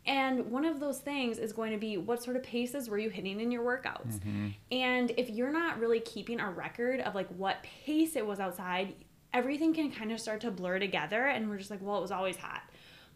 And 0.06 0.50
one 0.52 0.66
of 0.66 0.80
those 0.80 1.00
things 1.00 1.38
is 1.38 1.52
going 1.52 1.72
to 1.72 1.78
be 1.78 1.98
what 1.98 2.24
sort 2.24 2.38
of 2.38 2.44
paces 2.44 2.90
were 2.90 2.98
you 2.98 3.10
hitting 3.10 3.40
in 3.40 3.52
your 3.52 3.64
workouts? 3.64 4.20
Mm-hmm. 4.20 4.50
And 4.72 5.12
if 5.18 5.30
you're 5.30 5.52
not 5.52 5.80
really 5.80 6.00
keeping 6.00 6.40
a 6.40 6.50
record 6.50 7.02
of 7.02 7.16
like 7.16 7.28
what 7.30 7.64
pace 7.64 8.16
it 8.16 8.26
was 8.26 8.40
outside, 8.40 8.96
everything 9.34 9.74
can 9.74 9.92
kind 9.92 10.12
of 10.12 10.20
start 10.20 10.42
to 10.42 10.52
blur 10.52 10.80
together 10.80 11.26
and 11.26 11.50
we're 11.50 11.58
just 11.58 11.72
like, 11.72 11.82
well, 11.82 11.98
it 11.98 12.02
was 12.02 12.12
always 12.12 12.38
hot 12.38 12.64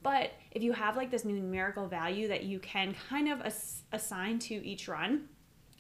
but 0.04 0.32
if 0.52 0.64
you 0.64 0.74
have 0.74 0.96
like 0.96 1.12
this 1.12 1.26
numerical 1.26 1.88
value 1.88 2.28
that 2.28 2.44
you 2.44 2.60
can 2.60 2.96
kind 3.10 3.30
of 3.30 3.42
ass- 3.42 3.84
assign 3.92 4.40
to 4.40 4.54
each 4.54 4.88
run, 4.88 5.28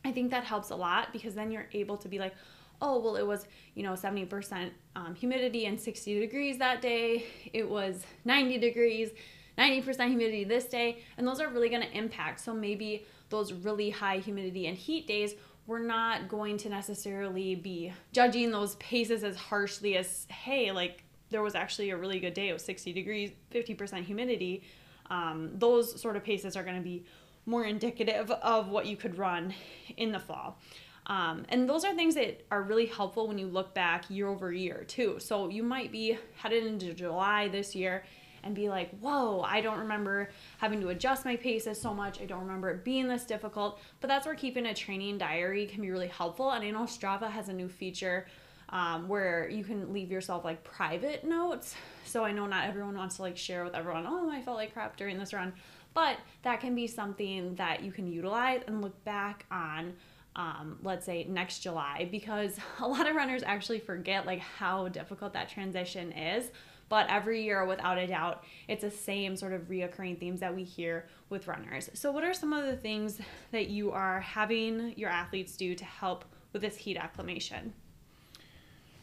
I 0.04 0.12
think 0.12 0.32
that 0.32 0.44
helps 0.44 0.70
a 0.70 0.76
lot 0.76 1.12
because 1.14 1.36
then 1.36 1.52
you're 1.52 1.68
able 1.74 1.98
to 1.98 2.08
be 2.08 2.20
like, 2.20 2.34
oh, 2.82 3.00
well, 3.00 3.16
it 3.16 3.26
was, 3.26 3.48
you 3.74 3.84
know, 3.84 3.94
70% 3.94 4.70
um, 4.96 5.16
humidity 5.16 5.66
and 5.66 5.80
60 5.80 6.20
degrees 6.20 6.58
that 6.60 6.82
day. 6.82 7.26
It 7.54 7.68
was 7.68 8.06
90 8.26 8.60
degrees, 8.60 9.10
90% 9.58 10.08
humidity 10.10 10.44
this 10.44 10.66
day. 10.66 11.00
And 11.18 11.28
those 11.28 11.40
are 11.40 11.50
really 11.50 11.70
going 11.70 11.82
to 11.82 11.98
impact. 11.98 12.40
So 12.40 12.54
maybe 12.54 13.06
those 13.30 13.52
really 13.52 13.90
high 13.90 14.20
humidity 14.20 14.68
and 14.68 14.78
heat 14.78 15.08
days, 15.08 15.34
we're 15.66 15.80
not 15.80 16.30
going 16.30 16.58
to 16.58 16.70
necessarily 16.70 17.56
be 17.56 17.92
judging 18.14 18.52
those 18.52 18.76
paces 18.76 19.24
as 19.24 19.36
harshly 19.36 19.98
as, 19.98 20.26
hey, 20.30 20.72
like 20.72 21.04
there 21.30 21.42
was 21.42 21.56
actually 21.56 21.90
a 21.90 21.98
really 21.98 22.20
good 22.20 22.34
day. 22.34 22.50
It 22.50 22.54
was 22.54 22.64
60 22.66 22.94
degrees, 22.94 23.32
50% 23.54 24.04
humidity. 24.04 24.64
Um, 25.10 25.52
those 25.54 26.00
sort 26.00 26.16
of 26.16 26.24
paces 26.24 26.56
are 26.56 26.64
going 26.64 26.76
to 26.76 26.82
be 26.82 27.06
more 27.46 27.64
indicative 27.64 28.30
of 28.30 28.70
what 28.70 28.86
you 28.86 28.98
could 28.98 29.18
run 29.18 29.54
in 29.98 30.12
the 30.12 30.20
fall. 30.20 30.60
Um, 31.08 31.46
and 31.48 31.70
those 31.70 31.86
are 31.86 31.96
things 31.96 32.16
that 32.16 32.46
are 32.52 32.62
really 32.62 32.86
helpful 32.86 33.28
when 33.28 33.38
you 33.38 33.48
look 33.48 33.74
back 33.74 34.10
year 34.10 34.28
over 34.28 34.52
year, 34.52 34.84
too. 34.88 35.16
So 35.20 35.48
you 35.48 35.64
might 35.64 35.92
be 35.92 36.18
headed 36.36 36.66
into 36.66 36.94
July 36.94 37.48
this 37.48 37.74
year 37.74 38.04
and 38.44 38.54
be 38.54 38.70
like, 38.70 38.98
whoa, 39.00 39.42
I 39.42 39.62
don't 39.62 39.80
remember 39.80 40.30
having 40.58 40.82
to 40.82 40.90
adjust 40.90 41.26
my 41.26 41.38
paces 41.38 41.80
so 41.80 41.94
much. 41.94 42.22
I 42.22 42.26
don't 42.26 42.42
remember 42.42 42.70
it 42.70 42.84
being 42.84 43.08
this 43.08 43.24
difficult. 43.24 43.80
But 44.02 44.10
that's 44.10 44.26
where 44.26 44.36
keeping 44.36 44.66
a 44.66 44.74
training 44.74 45.18
diary 45.18 45.66
can 45.66 45.82
be 45.82 45.92
really 45.92 46.08
helpful. 46.08 46.52
And 46.52 46.64
I 46.64 46.72
know 46.72 46.84
Strava 46.84 47.30
has 47.30 47.48
a 47.48 47.54
new 47.54 47.70
feature 47.70 48.28
um, 48.70 49.08
where 49.08 49.50
you 49.50 49.64
can 49.64 49.94
leave 49.94 50.12
yourself 50.12 50.44
like 50.44 50.64
private 50.64 51.24
notes. 51.24 51.76
So 52.06 52.24
I 52.24 52.32
know 52.32 52.46
not 52.46 52.68
everyone 52.68 52.98
wants 52.98 53.18
to 53.18 53.22
like 53.22 53.38
share 53.38 53.64
with 53.64 53.76
everyone, 53.76 54.06
oh, 54.08 54.30
I 54.30 54.42
felt 54.42 54.58
like 54.58 54.74
crap 54.74 54.98
during 54.98 55.18
this 55.18 55.34
run, 55.34 55.54
but 55.94 56.18
that 56.44 56.60
can 56.60 56.76
be 56.76 56.88
something 56.88 57.56
that 57.56 57.84
you 57.84 57.92
can 57.92 58.08
utilize 58.08 58.62
and 58.68 58.82
look 58.82 59.04
back 59.04 59.46
on. 59.52 59.94
Um, 60.36 60.78
let's 60.84 61.04
say 61.04 61.26
next 61.28 61.60
July, 61.60 62.08
because 62.12 62.60
a 62.80 62.88
lot 62.88 63.10
of 63.10 63.16
runners 63.16 63.42
actually 63.44 63.80
forget 63.80 64.26
like 64.26 64.40
how 64.40 64.88
difficult 64.88 65.34
that 65.34 65.50
transition 65.50 66.12
is. 66.12 66.52
But 66.90 67.10
every 67.10 67.44
year, 67.44 67.66
without 67.66 67.98
a 67.98 68.08
doubt, 68.08 68.46
it's 68.68 68.84
the 68.84 68.92
same 68.92 69.36
sort 69.36 69.52
of 69.52 69.64
reoccurring 69.64 70.20
themes 70.20 70.40
that 70.40 70.56
we 70.56 70.64
hear 70.64 71.08
with 71.30 71.48
runners. 71.48 71.90
So, 71.94 72.12
what 72.12 72.24
are 72.24 72.34
some 72.34 72.54
of 72.54 72.66
the 72.66 72.78
things 72.78 73.20
that 73.52 73.68
you 73.68 73.92
are 73.92 74.22
having 74.22 74.94
your 74.96 75.10
athletes 75.10 75.58
do 75.58 75.76
to 75.76 75.84
help 75.84 76.24
with 76.54 76.62
this 76.62 76.78
heat 76.78 76.96
acclimation? 76.96 77.74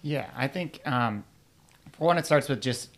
Yeah, 0.05 0.29
I 0.37 0.49
think 0.49 0.83
um, 0.85 1.25
for 1.93 2.05
one, 2.05 2.19
it 2.19 2.27
starts 2.27 2.51
with 2.51 2.61
just 2.61 2.91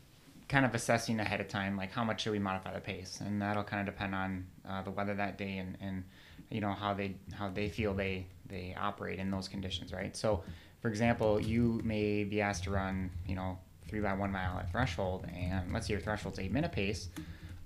kind 0.48 0.66
of 0.66 0.74
assessing 0.74 1.20
ahead 1.20 1.40
of 1.40 1.46
time, 1.46 1.76
like 1.76 1.92
how 1.92 2.02
much 2.02 2.22
should 2.22 2.32
we 2.32 2.40
modify 2.40 2.74
the 2.74 2.80
pace, 2.80 3.20
and 3.24 3.40
that'll 3.40 3.62
kind 3.62 3.88
of 3.88 3.94
depend 3.94 4.12
on 4.12 4.44
uh, 4.68 4.82
the 4.82 4.90
weather 4.90 5.14
that 5.14 5.38
day 5.38 5.58
and, 5.58 5.78
and 5.80 6.02
you 6.50 6.60
know 6.60 6.72
how 6.72 6.94
they 6.94 7.14
how 7.32 7.48
they 7.48 7.68
feel 7.68 7.94
they 7.94 8.26
they 8.48 8.74
operate 8.76 9.20
in 9.20 9.30
those 9.30 9.46
conditions, 9.46 9.92
right? 9.92 10.16
So, 10.16 10.42
for 10.82 10.88
example, 10.88 11.40
you 11.40 11.80
may 11.84 12.24
be 12.24 12.40
asked 12.40 12.64
to 12.64 12.72
run, 12.72 13.12
you 13.24 13.36
know, 13.36 13.56
three 13.86 14.00
by 14.00 14.12
one 14.12 14.32
mile 14.32 14.58
at 14.58 14.72
threshold, 14.72 15.28
and 15.32 15.72
let's 15.72 15.86
say 15.86 15.92
your 15.92 16.00
threshold's 16.00 16.40
eight 16.40 16.50
minute 16.50 16.72
pace. 16.72 17.08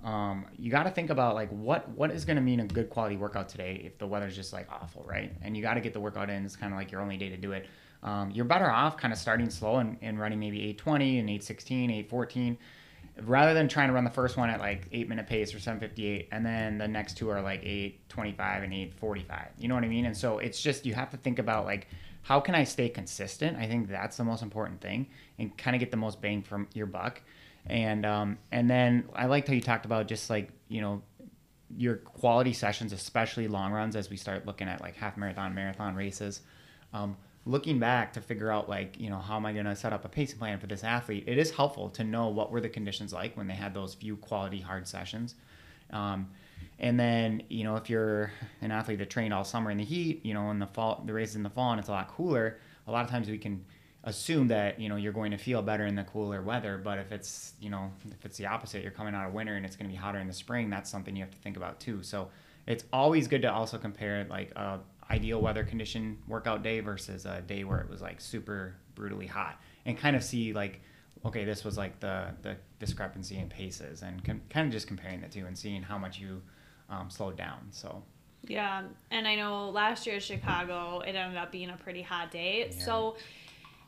Um, 0.04 0.44
you 0.58 0.70
got 0.70 0.82
to 0.82 0.90
think 0.90 1.08
about 1.08 1.34
like 1.34 1.48
what 1.48 1.88
what 1.88 2.10
is 2.10 2.26
going 2.26 2.36
to 2.36 2.42
mean 2.42 2.60
a 2.60 2.66
good 2.66 2.90
quality 2.90 3.16
workout 3.16 3.48
today 3.48 3.80
if 3.86 3.96
the 3.96 4.06
weather's 4.06 4.36
just 4.36 4.52
like 4.52 4.68
awful, 4.70 5.02
right? 5.08 5.32
And 5.40 5.56
you 5.56 5.62
got 5.62 5.74
to 5.74 5.80
get 5.80 5.94
the 5.94 6.00
workout 6.00 6.28
in. 6.28 6.44
It's 6.44 6.56
kind 6.56 6.74
of 6.74 6.78
like 6.78 6.92
your 6.92 7.00
only 7.00 7.16
day 7.16 7.30
to 7.30 7.38
do 7.38 7.52
it. 7.52 7.66
Um, 8.02 8.30
you're 8.30 8.46
better 8.46 8.70
off 8.70 8.96
kind 8.96 9.12
of 9.12 9.18
starting 9.18 9.50
slow 9.50 9.76
and, 9.76 9.98
and 10.00 10.18
running 10.18 10.40
maybe 10.40 10.58
820 10.58 11.18
and 11.18 11.28
816, 11.28 11.90
814 11.90 12.58
rather 13.22 13.54
than 13.54 13.68
trying 13.68 13.88
to 13.88 13.94
run 13.94 14.04
the 14.04 14.10
first 14.10 14.36
one 14.36 14.50
at 14.50 14.60
like 14.60 14.86
eight 14.92 15.08
minute 15.08 15.26
pace 15.26 15.54
or 15.54 15.58
758 15.60 16.28
and 16.32 16.44
then 16.44 16.78
the 16.78 16.88
next 16.88 17.16
two 17.16 17.28
are 17.28 17.42
like 17.42 17.60
825 17.62 18.62
and 18.62 18.72
845 18.72 19.48
you 19.58 19.68
know 19.68 19.74
what 19.74 19.84
i 19.84 19.88
mean? 19.88 20.06
And 20.06 20.16
so 20.16 20.38
it's 20.38 20.60
just 20.60 20.86
you 20.86 20.94
have 20.94 21.10
to 21.10 21.16
think 21.16 21.38
about 21.38 21.64
like 21.64 21.88
how 22.22 22.40
can 22.40 22.54
i 22.54 22.64
stay 22.64 22.88
consistent? 22.88 23.56
I 23.56 23.66
think 23.66 23.88
that's 23.88 24.16
the 24.16 24.24
most 24.24 24.42
important 24.42 24.80
thing 24.80 25.06
and 25.38 25.56
kind 25.56 25.74
of 25.74 25.80
get 25.80 25.90
the 25.90 25.96
most 25.96 26.20
bang 26.20 26.42
from 26.42 26.68
your 26.74 26.86
buck. 26.86 27.20
And 27.66 28.06
um, 28.06 28.38
and 28.52 28.70
then 28.70 29.08
i 29.14 29.26
liked 29.26 29.48
how 29.48 29.54
you 29.54 29.60
talked 29.60 29.84
about 29.84 30.06
just 30.06 30.30
like 30.30 30.50
you 30.68 30.80
know 30.80 31.02
your 31.76 31.96
quality 31.96 32.52
sessions 32.52 32.92
especially 32.92 33.46
long 33.46 33.72
runs 33.72 33.94
as 33.94 34.10
we 34.10 34.16
start 34.16 34.44
looking 34.44 34.66
at 34.66 34.80
like 34.80 34.96
half 34.96 35.16
marathon 35.16 35.54
marathon 35.54 35.94
races. 35.94 36.40
Um, 36.92 37.16
looking 37.50 37.78
back 37.78 38.12
to 38.12 38.20
figure 38.20 38.50
out 38.50 38.68
like 38.68 38.98
you 38.98 39.10
know 39.10 39.18
how 39.18 39.36
am 39.36 39.44
i 39.44 39.52
going 39.52 39.64
to 39.64 39.74
set 39.74 39.92
up 39.92 40.04
a 40.04 40.08
pacing 40.08 40.38
plan 40.38 40.58
for 40.58 40.66
this 40.66 40.84
athlete 40.84 41.24
it 41.26 41.38
is 41.38 41.50
helpful 41.50 41.88
to 41.88 42.04
know 42.04 42.28
what 42.28 42.50
were 42.50 42.60
the 42.60 42.68
conditions 42.68 43.12
like 43.12 43.36
when 43.36 43.48
they 43.48 43.54
had 43.54 43.74
those 43.74 43.94
few 43.94 44.16
quality 44.16 44.60
hard 44.60 44.86
sessions. 44.86 45.34
Um, 45.92 46.28
and 46.78 46.98
then 47.00 47.42
you 47.48 47.64
know 47.64 47.76
if 47.76 47.90
you're 47.90 48.32
an 48.60 48.70
athlete 48.70 48.98
that 48.98 49.10
trained 49.10 49.34
all 49.34 49.44
summer 49.44 49.70
in 49.70 49.78
the 49.78 49.84
heat 49.84 50.24
you 50.24 50.34
know 50.34 50.50
in 50.50 50.58
the 50.60 50.66
fall 50.66 51.02
the 51.04 51.12
races 51.12 51.34
in 51.34 51.42
the 51.42 51.50
fall 51.50 51.72
and 51.72 51.80
it's 51.80 51.88
a 51.88 51.92
lot 51.92 52.08
cooler 52.08 52.58
a 52.86 52.92
lot 52.92 53.04
of 53.04 53.10
times 53.10 53.28
we 53.28 53.38
can 53.38 53.64
assume 54.04 54.48
that 54.48 54.80
you 54.80 54.88
know 54.88 54.96
you're 54.96 55.12
going 55.12 55.30
to 55.30 55.36
feel 55.36 55.62
better 55.62 55.86
in 55.86 55.94
the 55.94 56.04
cooler 56.04 56.40
weather. 56.42 56.80
But 56.82 56.98
if 56.98 57.12
it's 57.12 57.52
you 57.60 57.70
know 57.70 57.90
if 58.10 58.24
it's 58.24 58.38
the 58.38 58.46
opposite 58.46 58.82
you're 58.82 58.92
coming 58.92 59.14
out 59.14 59.26
of 59.26 59.34
winter 59.34 59.56
and 59.56 59.66
it's 59.66 59.76
going 59.76 59.88
to 59.88 59.92
be 59.92 59.98
hotter 59.98 60.18
in 60.18 60.26
the 60.26 60.32
spring 60.32 60.70
that's 60.70 60.90
something 60.90 61.14
you 61.14 61.22
have 61.22 61.32
to 61.32 61.38
think 61.38 61.56
about 61.56 61.80
too. 61.80 62.02
So 62.02 62.30
it's 62.66 62.84
always 62.92 63.28
good 63.28 63.42
to 63.42 63.52
also 63.52 63.78
compare 63.78 64.26
like 64.28 64.52
a 64.56 64.80
ideal 65.10 65.40
weather 65.40 65.64
condition 65.64 66.18
workout 66.28 66.62
day 66.62 66.80
versus 66.80 67.26
a 67.26 67.42
day 67.42 67.64
where 67.64 67.80
it 67.80 67.90
was 67.90 68.00
like 68.00 68.20
super 68.20 68.76
brutally 68.94 69.26
hot 69.26 69.60
and 69.84 69.98
kind 69.98 70.14
of 70.14 70.22
see 70.22 70.52
like 70.52 70.80
okay 71.24 71.44
this 71.44 71.64
was 71.64 71.76
like 71.76 71.98
the 72.00 72.26
the 72.42 72.56
discrepancy 72.78 73.36
in 73.36 73.48
paces 73.48 74.02
and 74.02 74.24
com- 74.24 74.40
kind 74.50 74.66
of 74.66 74.72
just 74.72 74.86
comparing 74.86 75.20
the 75.20 75.28
two 75.28 75.44
and 75.46 75.58
seeing 75.58 75.82
how 75.82 75.98
much 75.98 76.18
you 76.18 76.40
um, 76.88 77.10
slowed 77.10 77.36
down 77.36 77.58
so 77.70 78.02
yeah 78.46 78.82
and 79.10 79.26
i 79.26 79.34
know 79.34 79.68
last 79.70 80.06
year 80.06 80.20
chicago 80.20 81.00
it 81.00 81.14
ended 81.14 81.36
up 81.36 81.50
being 81.50 81.70
a 81.70 81.76
pretty 81.76 82.02
hot 82.02 82.30
day 82.30 82.68
yeah. 82.70 82.84
so 82.84 83.16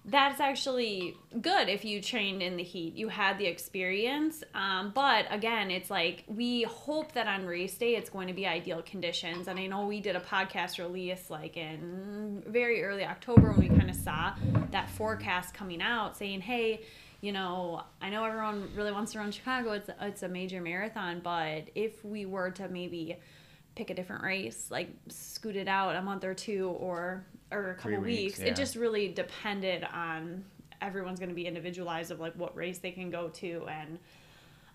that's 0.04 0.40
actually 0.40 1.16
good 1.40 1.68
if 1.68 1.84
you 1.84 2.00
trained 2.02 2.42
in 2.42 2.56
the 2.56 2.62
heat. 2.62 2.94
You 2.94 3.08
had 3.08 3.38
the 3.38 3.46
experience. 3.46 4.42
Um, 4.52 4.90
but 4.92 5.26
again, 5.30 5.70
it's 5.70 5.90
like 5.90 6.24
we 6.26 6.64
hope 6.64 7.12
that 7.12 7.28
on 7.28 7.46
race 7.46 7.74
day 7.76 7.94
it's 7.94 8.10
going 8.10 8.26
to 8.26 8.34
be 8.34 8.44
ideal 8.44 8.82
conditions. 8.82 9.46
And 9.46 9.60
I 9.60 9.66
know 9.68 9.86
we 9.86 10.00
did 10.00 10.16
a 10.16 10.20
podcast 10.20 10.78
release 10.78 11.30
like 11.30 11.56
in 11.56 12.42
very 12.48 12.82
early 12.82 13.04
October 13.04 13.52
when 13.52 13.60
we 13.60 13.68
kind 13.68 13.90
of 13.90 13.96
saw 13.96 14.34
that 14.72 14.90
forecast 14.90 15.54
coming 15.54 15.80
out 15.80 16.16
saying, 16.16 16.40
hey, 16.40 16.80
you 17.20 17.30
know, 17.30 17.82
I 18.00 18.10
know 18.10 18.24
everyone 18.24 18.70
really 18.74 18.90
wants 18.90 19.12
to 19.12 19.20
run 19.20 19.30
Chicago. 19.30 19.70
It's 19.72 19.88
it's 20.00 20.24
a 20.24 20.28
major 20.28 20.60
marathon, 20.60 21.20
but 21.22 21.68
if 21.76 22.04
we 22.04 22.26
were 22.26 22.50
to 22.50 22.68
maybe 22.68 23.16
pick 23.74 23.90
a 23.90 23.94
different 23.94 24.22
race, 24.22 24.68
like 24.70 24.90
scoot 25.08 25.56
it 25.56 25.68
out 25.68 25.96
a 25.96 26.02
month 26.02 26.24
or 26.24 26.34
two 26.34 26.68
or 26.78 27.24
or 27.50 27.70
a 27.70 27.74
couple 27.74 27.98
weeks. 27.98 28.06
weeks. 28.06 28.38
Yeah. 28.40 28.46
It 28.46 28.56
just 28.56 28.76
really 28.76 29.08
depended 29.08 29.84
on 29.92 30.44
everyone's 30.80 31.18
going 31.18 31.28
to 31.28 31.34
be 31.34 31.46
individualized 31.46 32.10
of 32.10 32.20
like 32.20 32.34
what 32.34 32.56
race 32.56 32.78
they 32.78 32.90
can 32.90 33.10
go 33.10 33.28
to 33.28 33.66
and 33.68 33.98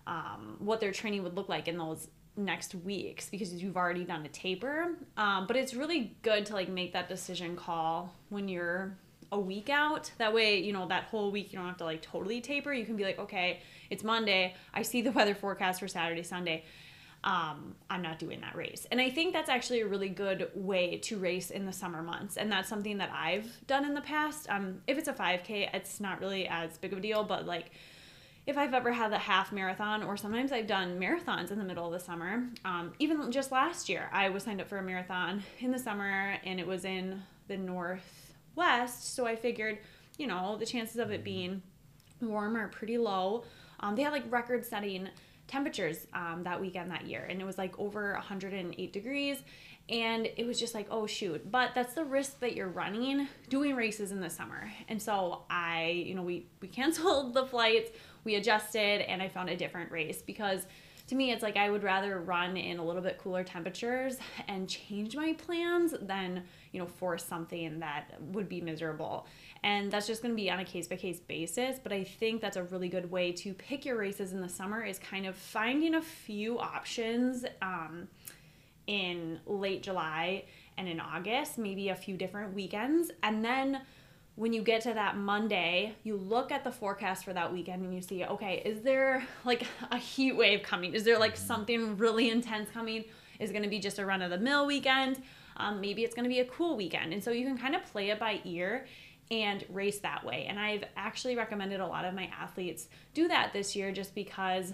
um, 0.06 0.56
what 0.58 0.80
their 0.80 0.92
training 0.92 1.22
would 1.22 1.36
look 1.36 1.48
like 1.48 1.68
in 1.68 1.76
those 1.76 2.08
next 2.36 2.74
weeks 2.74 3.28
because 3.28 3.52
you've 3.52 3.76
already 3.76 4.04
done 4.04 4.24
a 4.24 4.28
taper. 4.28 4.94
Um, 5.16 5.46
but 5.46 5.56
it's 5.56 5.74
really 5.74 6.16
good 6.22 6.46
to 6.46 6.54
like 6.54 6.68
make 6.68 6.92
that 6.92 7.08
decision 7.08 7.56
call 7.56 8.14
when 8.30 8.48
you're 8.48 8.96
a 9.30 9.38
week 9.38 9.68
out. 9.68 10.10
That 10.18 10.32
way, 10.32 10.60
you 10.60 10.72
know, 10.72 10.88
that 10.88 11.04
whole 11.04 11.30
week 11.30 11.52
you 11.52 11.58
don't 11.58 11.68
have 11.68 11.76
to 11.78 11.84
like 11.84 12.00
totally 12.00 12.40
taper. 12.40 12.72
You 12.72 12.86
can 12.86 12.96
be 12.96 13.04
like, 13.04 13.18
okay, 13.18 13.60
it's 13.90 14.02
Monday. 14.02 14.54
I 14.72 14.82
see 14.82 15.02
the 15.02 15.12
weather 15.12 15.34
forecast 15.34 15.80
for 15.80 15.88
Saturday, 15.88 16.22
Sunday 16.22 16.64
um, 17.24 17.74
I'm 17.90 18.02
not 18.02 18.18
doing 18.18 18.40
that 18.42 18.54
race. 18.54 18.86
And 18.90 19.00
I 19.00 19.10
think 19.10 19.32
that's 19.32 19.48
actually 19.48 19.80
a 19.80 19.86
really 19.86 20.08
good 20.08 20.50
way 20.54 20.98
to 20.98 21.18
race 21.18 21.50
in 21.50 21.66
the 21.66 21.72
summer 21.72 22.02
months. 22.02 22.36
And 22.36 22.50
that's 22.50 22.68
something 22.68 22.98
that 22.98 23.10
I've 23.12 23.66
done 23.66 23.84
in 23.84 23.94
the 23.94 24.00
past. 24.00 24.48
Um, 24.48 24.80
if 24.86 24.98
it's 24.98 25.08
a 25.08 25.12
5K, 25.12 25.70
it's 25.74 26.00
not 26.00 26.20
really 26.20 26.46
as 26.46 26.78
big 26.78 26.92
of 26.92 26.98
a 26.98 27.02
deal, 27.02 27.24
but 27.24 27.44
like 27.44 27.72
if 28.46 28.56
I've 28.56 28.72
ever 28.72 28.92
had 28.92 29.12
a 29.12 29.18
half 29.18 29.52
marathon, 29.52 30.02
or 30.02 30.16
sometimes 30.16 30.52
I've 30.52 30.66
done 30.66 30.98
marathons 30.98 31.50
in 31.50 31.58
the 31.58 31.64
middle 31.64 31.86
of 31.86 31.92
the 31.92 32.00
summer. 32.00 32.44
Um, 32.64 32.92
even 32.98 33.30
just 33.30 33.52
last 33.52 33.88
year, 33.90 34.08
I 34.10 34.30
was 34.30 34.44
signed 34.44 34.60
up 34.60 34.68
for 34.68 34.78
a 34.78 34.82
marathon 34.82 35.42
in 35.60 35.70
the 35.70 35.78
summer 35.78 36.36
and 36.44 36.58
it 36.58 36.66
was 36.66 36.84
in 36.84 37.22
the 37.48 37.58
northwest. 37.58 39.14
So 39.14 39.26
I 39.26 39.36
figured, 39.36 39.78
you 40.16 40.28
know, 40.28 40.56
the 40.56 40.64
chances 40.64 40.96
of 40.96 41.10
it 41.10 41.24
being 41.24 41.62
warm 42.22 42.56
are 42.56 42.68
pretty 42.68 42.96
low. 42.96 43.44
Um, 43.80 43.96
they 43.96 44.02
had 44.02 44.12
like 44.12 44.24
record 44.32 44.64
setting 44.64 45.08
temperatures 45.48 46.06
um, 46.12 46.42
that 46.44 46.60
weekend 46.60 46.90
that 46.90 47.06
year. 47.06 47.26
And 47.28 47.40
it 47.40 47.44
was 47.44 47.58
like 47.58 47.78
over 47.78 48.12
108 48.12 48.92
degrees. 48.92 49.42
And 49.88 50.28
it 50.36 50.46
was 50.46 50.60
just 50.60 50.74
like 50.74 50.86
oh 50.90 51.06
shoot. 51.06 51.50
But 51.50 51.70
that's 51.74 51.94
the 51.94 52.04
risk 52.04 52.40
that 52.40 52.54
you're 52.54 52.68
running 52.68 53.26
doing 53.48 53.74
races 53.74 54.12
in 54.12 54.20
the 54.20 54.30
summer. 54.30 54.70
And 54.88 55.00
so 55.02 55.42
i 55.50 55.88
you 56.06 56.14
know 56.14 56.22
we 56.22 56.46
we 56.60 56.68
canceled 56.68 57.34
the 57.34 57.46
flights. 57.46 57.90
We 58.24 58.34
adjusted 58.34 59.08
and 59.10 59.22
i 59.22 59.28
found 59.28 59.48
a 59.48 59.56
different 59.56 59.90
race 59.90 60.22
because 60.22 60.66
to 61.08 61.14
me 61.14 61.32
it's 61.32 61.42
like 61.42 61.56
i 61.56 61.68
would 61.68 61.82
rather 61.82 62.20
run 62.20 62.56
in 62.56 62.78
a 62.78 62.84
little 62.84 63.02
bit 63.02 63.18
cooler 63.18 63.42
temperatures 63.42 64.18
and 64.48 64.68
change 64.68 65.16
my 65.16 65.32
plans 65.32 65.94
than 66.02 66.44
you 66.72 66.80
know 66.80 66.86
force 66.86 67.24
something 67.24 67.78
that 67.80 68.10
would 68.20 68.48
be 68.48 68.60
miserable. 68.60 69.26
And 69.62 69.90
that's 69.90 70.06
just 70.06 70.22
going 70.22 70.32
to 70.32 70.36
be 70.36 70.50
on 70.50 70.60
a 70.60 70.64
case 70.64 70.86
by 70.86 70.96
case 70.96 71.20
basis 71.20 71.78
but 71.82 71.92
i 71.92 72.04
think 72.04 72.40
that's 72.40 72.56
a 72.56 72.62
really 72.64 72.88
good 72.88 73.10
way 73.10 73.32
to 73.32 73.52
pick 73.54 73.84
your 73.84 73.96
races 73.96 74.32
in 74.32 74.40
the 74.40 74.48
summer 74.48 74.84
is 74.84 74.98
kind 74.98 75.26
of 75.26 75.34
finding 75.36 75.94
a 75.94 76.02
few 76.02 76.58
options 76.58 77.44
um, 77.62 78.08
in 78.86 79.40
late 79.46 79.82
july 79.82 80.44
and 80.76 80.88
in 80.88 81.00
august 81.00 81.58
maybe 81.58 81.88
a 81.88 81.94
few 81.94 82.16
different 82.16 82.54
weekends 82.54 83.10
and 83.22 83.44
then 83.44 83.80
when 84.38 84.52
you 84.52 84.62
get 84.62 84.82
to 84.82 84.94
that 84.94 85.16
Monday, 85.16 85.96
you 86.04 86.16
look 86.16 86.52
at 86.52 86.62
the 86.62 86.70
forecast 86.70 87.24
for 87.24 87.32
that 87.32 87.52
weekend 87.52 87.82
and 87.82 87.92
you 87.92 88.00
see, 88.00 88.24
okay, 88.24 88.62
is 88.64 88.82
there 88.82 89.26
like 89.44 89.66
a 89.90 89.98
heat 89.98 90.36
wave 90.36 90.62
coming? 90.62 90.94
Is 90.94 91.02
there 91.02 91.18
like 91.18 91.34
mm-hmm. 91.34 91.46
something 91.46 91.96
really 91.96 92.30
intense 92.30 92.70
coming? 92.70 93.04
Is 93.40 93.50
going 93.50 93.64
to 93.64 93.68
be 93.68 93.80
just 93.80 93.98
a 93.98 94.06
run 94.06 94.22
of 94.22 94.30
the 94.30 94.38
mill 94.38 94.64
weekend? 94.64 95.20
Um, 95.56 95.80
maybe 95.80 96.04
it's 96.04 96.14
going 96.14 96.24
to 96.24 96.28
be 96.28 96.38
a 96.38 96.44
cool 96.44 96.76
weekend. 96.76 97.12
And 97.12 97.22
so 97.22 97.32
you 97.32 97.44
can 97.44 97.58
kind 97.58 97.74
of 97.74 97.84
play 97.86 98.10
it 98.10 98.20
by 98.20 98.40
ear 98.44 98.86
and 99.28 99.64
race 99.70 99.98
that 100.00 100.24
way. 100.24 100.46
And 100.48 100.56
I've 100.56 100.84
actually 100.96 101.34
recommended 101.34 101.80
a 101.80 101.86
lot 101.86 102.04
of 102.04 102.14
my 102.14 102.30
athletes 102.40 102.86
do 103.14 103.26
that 103.26 103.52
this 103.52 103.74
year 103.74 103.90
just 103.90 104.14
because 104.14 104.72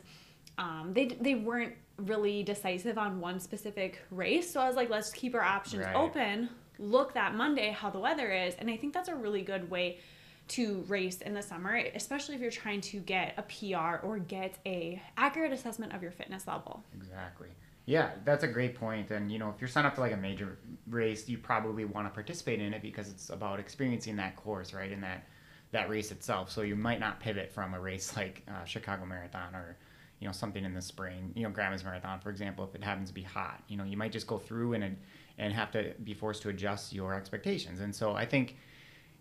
um, 0.58 0.90
they, 0.92 1.06
they 1.06 1.36
weren't 1.36 1.72
really 1.96 2.42
decisive 2.42 2.98
on 2.98 3.18
one 3.18 3.40
specific 3.40 4.02
race. 4.10 4.52
So 4.52 4.60
I 4.60 4.66
was 4.66 4.76
like, 4.76 4.90
let's 4.90 5.10
keep 5.10 5.34
our 5.34 5.42
options 5.42 5.86
right. 5.86 5.96
open, 5.96 6.50
look 6.78 7.14
that 7.14 7.34
Monday 7.34 7.70
how 7.70 7.90
the 7.90 7.98
weather 7.98 8.32
is. 8.32 8.54
And 8.54 8.70
I 8.70 8.76
think 8.76 8.92
that's 8.92 9.08
a 9.08 9.14
really 9.14 9.42
good 9.42 9.70
way 9.70 9.98
to 10.46 10.84
race 10.88 11.20
in 11.20 11.34
the 11.34 11.42
summer, 11.42 11.76
especially 11.94 12.34
if 12.34 12.40
you're 12.40 12.50
trying 12.50 12.80
to 12.82 13.00
get 13.00 13.34
a 13.38 13.42
PR 13.42 14.04
or 14.04 14.18
get 14.18 14.58
a 14.66 15.00
accurate 15.16 15.52
assessment 15.52 15.94
of 15.94 16.02
your 16.02 16.10
fitness 16.10 16.46
level. 16.46 16.84
Exactly. 16.94 17.48
Yeah, 17.86 18.10
that's 18.24 18.44
a 18.44 18.48
great 18.48 18.74
point. 18.74 19.10
And 19.10 19.30
you 19.30 19.38
know, 19.38 19.50
if 19.50 19.60
you're 19.60 19.68
signed 19.68 19.86
up 19.86 19.94
for 19.94 20.00
like 20.00 20.12
a 20.12 20.18
major 20.18 20.58
race, 20.88 21.28
you 21.28 21.38
probably 21.38 21.84
want 21.84 22.06
to 22.06 22.10
participate 22.10 22.60
in 22.60 22.72
it 22.72 22.82
because 22.82 23.10
it's 23.10 23.30
about 23.30 23.58
experiencing 23.58 24.16
that 24.16 24.36
course, 24.36 24.72
right? 24.72 24.90
In 24.90 25.00
that 25.02 25.26
that 25.72 25.90
race 25.90 26.10
itself. 26.10 26.50
So 26.50 26.62
you 26.62 26.76
might 26.76 27.00
not 27.00 27.20
pivot 27.20 27.52
from 27.52 27.74
a 27.74 27.80
race 27.80 28.16
like 28.16 28.42
uh, 28.48 28.64
Chicago 28.64 29.04
Marathon 29.04 29.54
or 29.54 29.76
you 30.20 30.26
know 30.26 30.32
something 30.32 30.64
in 30.64 30.72
the 30.72 30.80
spring, 30.80 31.32
you 31.34 31.42
know, 31.42 31.50
Grandma's 31.50 31.84
Marathon, 31.84 32.20
for 32.20 32.30
example, 32.30 32.64
if 32.64 32.74
it 32.74 32.82
happens 32.82 33.08
to 33.08 33.14
be 33.14 33.22
hot. 33.22 33.62
You 33.68 33.76
know, 33.76 33.84
you 33.84 33.96
might 33.96 34.12
just 34.12 34.26
go 34.26 34.38
through 34.38 34.74
and 34.74 34.96
and 35.38 35.52
have 35.52 35.70
to 35.72 35.92
be 36.04 36.14
forced 36.14 36.42
to 36.42 36.48
adjust 36.48 36.92
your 36.92 37.14
expectations. 37.14 37.80
And 37.80 37.94
so 37.94 38.14
I 38.14 38.24
think 38.24 38.56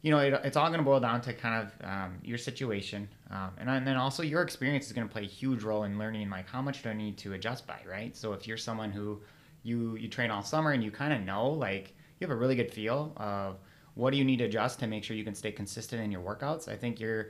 you 0.04 0.12
know, 0.12 0.19
it, 0.19 0.34
it's 0.43 0.58
all 0.58 0.67
going 0.67 0.80
to 0.80 0.84
boil 0.84 0.99
down 0.99 1.21
to 1.21 1.34
kind 1.34 1.65
of 1.65 1.88
um, 1.89 2.19
your 2.23 2.38
situation, 2.38 3.08
um, 3.32 3.52
and, 3.58 3.69
and 3.69 3.88
then 3.88 3.95
also 3.95 4.21
your 4.21 4.41
experience 4.41 4.86
is 4.86 4.91
going 4.91 5.08
to 5.08 5.12
play 5.12 5.23
a 5.23 5.28
huge 5.28 5.63
role 5.63 5.86
in 5.86 5.97
learning 5.97 6.30
like 6.30 6.47
how 6.47 6.62
much 6.62 6.84
do 6.84 6.89
I 6.89 6.93
need 6.93 7.17
to 7.19 7.34
adjust 7.34 7.65
by, 7.65 7.80
right? 7.89 8.15
So 8.15 8.34
if 8.34 8.45
you're 8.45 8.58
someone 8.58 8.91
who 8.91 9.21
you 9.63 9.95
you 9.95 10.10
train 10.10 10.30
all 10.30 10.43
summer 10.43 10.71
and 10.71 10.84
you 10.84 10.91
kind 10.91 11.13
of 11.13 11.21
know 11.21 11.49
like 11.49 11.95
you 12.19 12.28
have 12.28 12.36
a 12.36 12.38
really 12.38 12.56
good 12.56 12.69
feel 12.69 13.13
of 13.15 13.60
what 13.95 14.12
do 14.12 14.17
you 14.17 14.26
need 14.26 14.38
to 14.38 14.43
adjust 14.43 14.80
to 14.80 14.88
make 14.88 15.06
sure 15.06 15.15
you 15.15 15.23
can 15.23 15.36
stay 15.36 15.54
consistent 15.54 16.02
in 16.02 16.12
your 16.12 16.21
workouts. 16.21 16.67
I 16.67 16.76
think 16.76 16.99
you're 16.99 17.30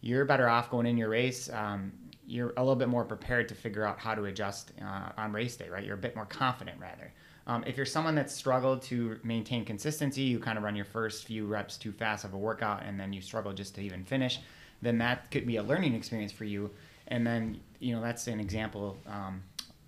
you're 0.00 0.24
better 0.24 0.48
off 0.48 0.70
going 0.70 0.86
in 0.86 0.96
your 0.96 1.10
race. 1.10 1.50
Um, 1.52 1.92
you're 2.26 2.54
a 2.56 2.60
little 2.60 2.74
bit 2.74 2.88
more 2.88 3.04
prepared 3.04 3.50
to 3.50 3.54
figure 3.54 3.84
out 3.84 3.98
how 3.98 4.14
to 4.14 4.24
adjust 4.24 4.72
uh, 4.82 5.10
on 5.18 5.30
race 5.32 5.56
day, 5.56 5.68
right? 5.68 5.84
You're 5.84 5.96
a 5.96 5.98
bit 5.98 6.16
more 6.16 6.24
confident 6.24 6.80
rather. 6.80 7.12
Um, 7.46 7.62
if 7.66 7.76
you're 7.76 7.86
someone 7.86 8.14
that's 8.14 8.34
struggled 8.34 8.82
to 8.82 9.18
maintain 9.22 9.64
consistency, 9.64 10.22
you 10.22 10.38
kind 10.38 10.56
of 10.56 10.64
run 10.64 10.74
your 10.74 10.86
first 10.86 11.26
few 11.26 11.46
reps 11.46 11.76
too 11.76 11.92
fast 11.92 12.24
of 12.24 12.32
a 12.32 12.38
workout 12.38 12.82
and 12.84 12.98
then 12.98 13.12
you 13.12 13.20
struggle 13.20 13.52
just 13.52 13.74
to 13.74 13.82
even 13.82 14.04
finish, 14.04 14.40
then 14.80 14.98
that 14.98 15.30
could 15.30 15.46
be 15.46 15.56
a 15.56 15.62
learning 15.62 15.94
experience 15.94 16.32
for 16.32 16.44
you. 16.44 16.70
And 17.08 17.26
then, 17.26 17.60
you 17.80 17.94
know, 17.94 18.00
that's 18.00 18.26
an 18.28 18.40
example 18.40 18.96
um, 19.06 19.42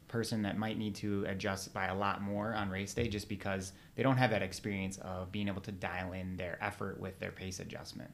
person 0.09 0.43
that 0.43 0.59
might 0.59 0.77
need 0.77 0.95
to 0.97 1.25
adjust 1.27 1.73
by 1.73 1.87
a 1.87 1.95
lot 1.95 2.21
more 2.21 2.55
on 2.55 2.69
race 2.69 2.93
day 2.93 3.09
just 3.09 3.29
because 3.29 3.73
they 3.95 4.03
don't 4.03 4.19
have 4.19 4.31
that 4.31 4.43
experience 4.43 4.99
of 4.99 5.33
being 5.33 5.49
able 5.49 5.63
to 5.63 5.73
dial 5.73 6.13
in 6.13 6.37
their 6.37 6.59
effort 6.61 7.01
with 7.01 7.19
their 7.19 7.33
pace 7.33 7.61
adjustment. 7.61 8.11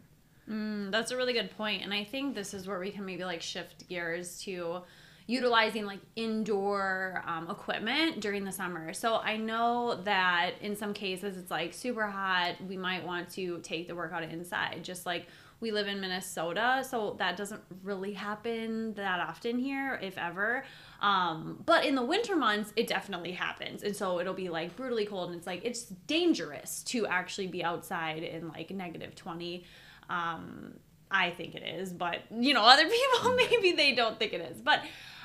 Mm, 0.48 0.90
that's 0.90 1.11
a 1.11 1.16
really 1.16 1.33
good 1.33 1.50
point. 1.57 1.83
And 1.83 1.92
I 1.92 2.05
think 2.05 2.35
this 2.35 2.55
is 2.55 2.66
where 2.66 2.78
we 2.78 2.90
can 2.90 3.05
maybe 3.05 3.24
like 3.24 3.42
shift 3.42 3.88
gears 3.88 4.40
to 4.42 4.83
utilizing 5.26 5.85
like 5.85 6.00
indoor 6.16 7.22
um, 7.26 7.48
equipment 7.50 8.20
during 8.20 8.44
the 8.44 8.52
summer. 8.52 8.92
So 8.92 9.16
I 9.16 9.37
know 9.37 10.00
that 10.04 10.52
in 10.61 10.76
some 10.76 10.92
cases 10.92 11.37
it's 11.37 11.50
like 11.50 11.72
super 11.72 12.06
hot. 12.06 12.54
We 12.66 12.76
might 12.76 13.04
want 13.06 13.30
to 13.30 13.61
take 13.61 13.88
the 13.88 13.94
workout 13.94 14.22
inside, 14.24 14.80
just 14.82 15.06
like 15.06 15.26
we 15.62 15.70
live 15.70 15.87
in 15.87 16.00
Minnesota, 16.00 16.85
so 16.87 17.14
that 17.20 17.37
doesn't 17.37 17.62
really 17.85 18.12
happen 18.12 18.94
that 18.94 19.20
often 19.20 19.58
here, 19.58 19.98
if 20.02 20.18
ever. 20.18 20.64
Um, 21.00 21.62
but 21.64 21.85
in 21.85 21.94
the 21.94 22.04
winter 22.04 22.35
months, 22.35 22.72
it 22.74 22.88
definitely 22.88 23.30
happens. 23.30 23.85
And 23.85 23.94
so 23.94 24.18
it'll 24.18 24.35
be 24.35 24.48
like 24.48 24.74
brutally 24.74 25.06
cold, 25.06 25.28
and 25.28 25.38
it's 25.38 25.46
like 25.46 25.64
it's 25.64 25.85
dangerous 25.85 26.82
to 26.85 27.06
actually 27.06 27.46
be 27.46 27.62
outside 27.62 28.24
in 28.24 28.48
like 28.48 28.70
negative 28.72 29.14
20. 29.14 29.64
Um, 30.11 30.74
I 31.12 31.31
think 31.31 31.55
it 31.55 31.62
is, 31.62 31.92
but 31.92 32.20
you 32.31 32.55
know, 32.55 32.62
other 32.62 32.88
people 32.88 33.35
maybe 33.37 33.72
they 33.72 33.94
don't 33.94 34.18
think 34.18 34.33
it 34.33 34.40
is. 34.40 34.61
But 34.61 34.81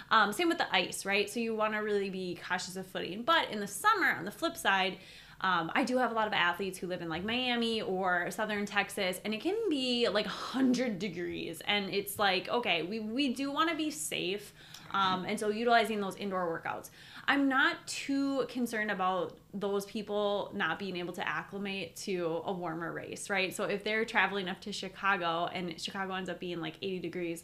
um, 0.10 0.32
same 0.32 0.47
with 0.47 0.58
the 0.58 0.73
ice, 0.73 1.06
right? 1.06 1.30
So 1.30 1.39
you 1.39 1.56
want 1.56 1.73
to 1.73 1.80
really 1.80 2.10
be 2.10 2.39
cautious 2.47 2.76
of 2.76 2.88
footing. 2.88 3.23
But 3.23 3.50
in 3.52 3.60
the 3.60 3.67
summer, 3.67 4.12
on 4.12 4.26
the 4.26 4.32
flip 4.32 4.56
side, 4.56 4.97
um, 5.41 5.71
I 5.76 5.84
do 5.84 5.97
have 5.97 6.12
a 6.12 6.15
lot 6.15 6.28
of 6.28 6.34
athletes 6.34 6.80
who 6.80 6.88
live 6.88 7.02
in 7.02 7.10
like 7.10 7.23
Miami 7.23 7.82
or 7.82 8.32
southern 8.32 8.65
Texas, 8.65 9.21
and 9.23 9.34
it 9.34 9.41
can 9.41 9.56
be 9.69 10.08
like 10.08 10.26
100 10.26 10.97
degrees. 10.97 11.62
And 11.65 11.93
it's 11.93 12.17
like, 12.17 12.50
okay, 12.50 12.84
we, 12.84 13.00
we 13.00 13.34
do 13.34 13.52
want 13.52 13.69
to 13.69 13.76
be 13.76 13.91
safe. 13.91 14.54
Um, 14.91 15.26
and 15.26 15.39
so 15.39 15.50
utilizing 15.50 16.02
those 16.02 16.15
indoor 16.15 16.45
workouts. 16.45 16.89
I'm 17.28 17.50
not 17.50 17.86
too 17.88 18.45
concerned 18.47 18.89
about 18.89 19.38
those 19.54 19.86
people 19.86 20.52
not 20.54 20.80
being 20.80 20.95
able 20.95 21.13
to 21.13 21.28
acclimate 21.28 21.95
to 21.97 22.41
a 22.45 22.54
warmer 22.54 22.93
race, 22.93 23.30
right? 23.30 23.54
So 23.54 23.65
if 23.65 23.84
they're 23.84 24.06
traveling 24.06 24.47
up 24.47 24.62
to 24.62 24.71
Chicago 24.71 25.50
and 25.54 25.80
Chicago 25.80 26.13
ends 26.13 26.30
up 26.30 26.39
being 26.39 26.62
like 26.62 26.76
80 26.82 27.00
degrees, 27.00 27.43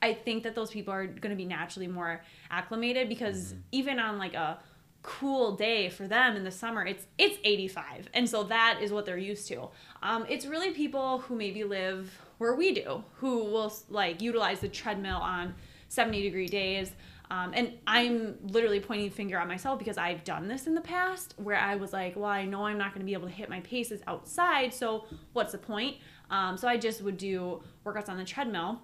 I 0.00 0.14
think 0.14 0.44
that 0.44 0.54
those 0.54 0.70
people 0.70 0.94
are 0.94 1.06
going 1.06 1.30
to 1.30 1.36
be 1.36 1.44
naturally 1.44 1.88
more 1.88 2.22
acclimated 2.50 3.08
because 3.08 3.52
mm-hmm. 3.52 3.60
even 3.72 3.98
on 3.98 4.18
like 4.18 4.34
a 4.34 4.58
cool 5.02 5.56
day 5.56 5.88
for 5.88 6.08
them 6.08 6.36
in 6.36 6.42
the 6.42 6.50
summer 6.50 6.84
it's 6.84 7.06
it's 7.18 7.38
85 7.44 8.08
and 8.14 8.28
so 8.28 8.42
that 8.44 8.80
is 8.82 8.92
what 8.92 9.06
they're 9.06 9.16
used 9.16 9.46
to 9.48 9.68
um, 10.02 10.26
it's 10.28 10.44
really 10.44 10.72
people 10.72 11.20
who 11.20 11.36
maybe 11.36 11.62
live 11.62 12.20
where 12.38 12.54
we 12.54 12.74
do 12.74 13.04
who 13.14 13.44
will 13.44 13.72
like 13.88 14.20
utilize 14.20 14.58
the 14.58 14.68
treadmill 14.68 15.18
on 15.18 15.54
70 15.88 16.22
degree 16.22 16.48
days. 16.48 16.92
Um, 17.30 17.52
and 17.52 17.74
i'm 17.86 18.36
literally 18.42 18.80
pointing 18.80 19.10
finger 19.10 19.36
at 19.36 19.46
myself 19.46 19.78
because 19.78 19.98
i've 19.98 20.24
done 20.24 20.48
this 20.48 20.66
in 20.66 20.74
the 20.74 20.80
past 20.80 21.34
where 21.36 21.58
i 21.58 21.74
was 21.74 21.92
like 21.92 22.16
well 22.16 22.24
i 22.24 22.46
know 22.46 22.64
i'm 22.64 22.78
not 22.78 22.94
going 22.94 23.00
to 23.00 23.04
be 23.04 23.12
able 23.12 23.28
to 23.28 23.34
hit 23.34 23.50
my 23.50 23.60
paces 23.60 24.00
outside 24.06 24.72
so 24.72 25.04
what's 25.34 25.52
the 25.52 25.58
point? 25.58 25.98
Um, 26.30 26.56
so 26.56 26.66
i 26.68 26.78
just 26.78 27.02
would 27.02 27.18
do 27.18 27.62
workouts 27.84 28.08
on 28.08 28.16
the 28.16 28.24
treadmill. 28.24 28.80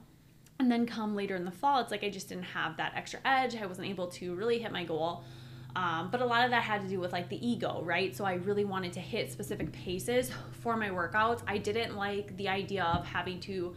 And 0.58 0.70
then 0.70 0.84
come 0.84 1.16
later 1.16 1.36
in 1.36 1.46
the 1.46 1.50
fall 1.50 1.80
it's 1.80 1.90
like 1.90 2.04
i 2.04 2.10
just 2.10 2.28
didn't 2.28 2.44
have 2.44 2.76
that 2.76 2.92
extra 2.94 3.18
edge. 3.24 3.56
I 3.56 3.64
wasn't 3.64 3.88
able 3.88 4.08
to 4.08 4.34
really 4.34 4.58
hit 4.58 4.72
my 4.72 4.84
goal. 4.84 5.24
Um, 5.76 6.08
but 6.10 6.20
a 6.20 6.24
lot 6.24 6.44
of 6.44 6.50
that 6.50 6.62
had 6.62 6.82
to 6.82 6.88
do 6.88 7.00
with 7.00 7.12
like 7.12 7.28
the 7.28 7.46
ego, 7.46 7.82
right? 7.84 8.14
So 8.14 8.24
I 8.24 8.34
really 8.34 8.64
wanted 8.64 8.92
to 8.94 9.00
hit 9.00 9.32
specific 9.32 9.72
paces 9.72 10.30
for 10.62 10.76
my 10.76 10.88
workouts. 10.88 11.42
I 11.46 11.58
didn't 11.58 11.96
like 11.96 12.36
the 12.36 12.48
idea 12.48 12.84
of 12.84 13.06
having 13.06 13.40
to, 13.40 13.74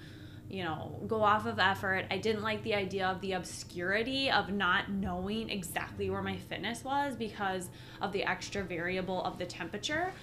you 0.50 0.64
know, 0.64 1.00
go 1.08 1.24
off 1.24 1.46
of 1.46 1.60
effort. 1.60 2.06
I 2.10 2.18
didn't 2.18 2.42
like 2.42 2.64
the 2.64 2.76
idea 2.76 3.08
of 3.08 3.20
the 3.22 3.34
obscurity 3.34 4.32
of 4.32 4.50
not 4.52 4.90
knowing 4.90 5.50
exactly 5.50 6.10
where 6.10 6.22
my 6.22 6.38
fitness 6.38 6.84
was 6.84 7.16
because 7.16 7.70
of 8.02 8.14
the 8.14 8.24
extra 8.24 8.64
variable 8.64 9.24
of 9.24 9.38
the 9.38 9.46
temperature. 9.46 10.14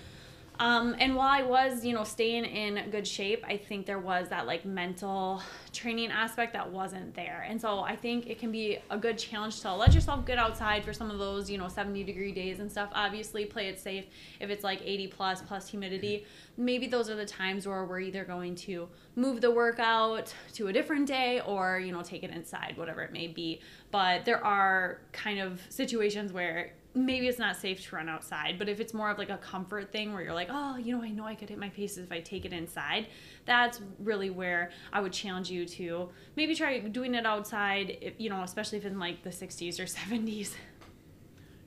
Um, 0.60 0.94
and 1.00 1.16
while 1.16 1.28
I 1.28 1.42
was, 1.42 1.84
you 1.84 1.94
know, 1.94 2.04
staying 2.04 2.44
in 2.44 2.90
good 2.90 3.06
shape, 3.06 3.44
I 3.46 3.56
think 3.56 3.86
there 3.86 3.98
was 3.98 4.28
that 4.28 4.46
like 4.46 4.64
mental 4.64 5.42
training 5.72 6.12
aspect 6.12 6.52
that 6.52 6.70
wasn't 6.70 7.12
there. 7.14 7.44
And 7.48 7.60
so 7.60 7.80
I 7.80 7.96
think 7.96 8.28
it 8.28 8.38
can 8.38 8.52
be 8.52 8.78
a 8.88 8.96
good 8.96 9.18
challenge 9.18 9.60
to 9.62 9.74
let 9.74 9.94
yourself 9.94 10.24
get 10.24 10.38
outside 10.38 10.84
for 10.84 10.92
some 10.92 11.10
of 11.10 11.18
those, 11.18 11.50
you 11.50 11.58
know, 11.58 11.66
70 11.66 12.04
degree 12.04 12.30
days 12.30 12.60
and 12.60 12.70
stuff. 12.70 12.88
Obviously, 12.94 13.44
play 13.44 13.66
it 13.66 13.80
safe. 13.80 14.04
If 14.38 14.48
it's 14.48 14.62
like 14.62 14.80
80 14.84 15.08
plus 15.08 15.42
plus 15.42 15.68
humidity, 15.68 16.24
maybe 16.56 16.86
those 16.86 17.10
are 17.10 17.16
the 17.16 17.26
times 17.26 17.66
where 17.66 17.84
we're 17.84 18.00
either 18.00 18.24
going 18.24 18.54
to 18.56 18.88
move 19.16 19.40
the 19.40 19.50
workout 19.50 20.32
to 20.54 20.68
a 20.68 20.72
different 20.72 21.08
day 21.08 21.40
or, 21.40 21.80
you 21.80 21.90
know, 21.90 22.02
take 22.02 22.22
it 22.22 22.30
inside, 22.30 22.74
whatever 22.76 23.02
it 23.02 23.12
may 23.12 23.26
be. 23.26 23.60
But 23.90 24.24
there 24.24 24.44
are 24.44 25.00
kind 25.10 25.40
of 25.40 25.60
situations 25.68 26.32
where 26.32 26.74
maybe 26.94 27.26
it's 27.26 27.38
not 27.38 27.56
safe 27.56 27.84
to 27.88 27.96
run 27.96 28.08
outside, 28.08 28.58
but 28.58 28.68
if 28.68 28.78
it's 28.78 28.94
more 28.94 29.10
of 29.10 29.18
like 29.18 29.30
a 29.30 29.38
comfort 29.38 29.90
thing 29.90 30.12
where 30.12 30.22
you're 30.22 30.34
like, 30.34 30.48
oh, 30.50 30.76
you 30.76 30.96
know, 30.96 31.02
I 31.02 31.10
know 31.10 31.24
I 31.24 31.34
could 31.34 31.48
hit 31.48 31.58
my 31.58 31.68
paces 31.68 31.98
if 31.98 32.12
I 32.12 32.20
take 32.20 32.44
it 32.44 32.52
inside, 32.52 33.08
that's 33.46 33.80
really 33.98 34.30
where 34.30 34.70
I 34.92 35.00
would 35.00 35.12
challenge 35.12 35.50
you 35.50 35.66
to 35.66 36.08
maybe 36.36 36.54
try 36.54 36.78
doing 36.78 37.14
it 37.14 37.26
outside, 37.26 37.98
if, 38.00 38.14
you 38.18 38.30
know, 38.30 38.42
especially 38.42 38.78
if 38.78 38.84
in 38.84 38.98
like 38.98 39.22
the 39.22 39.30
60s 39.30 39.80
or 39.80 39.84
70s. 39.84 40.52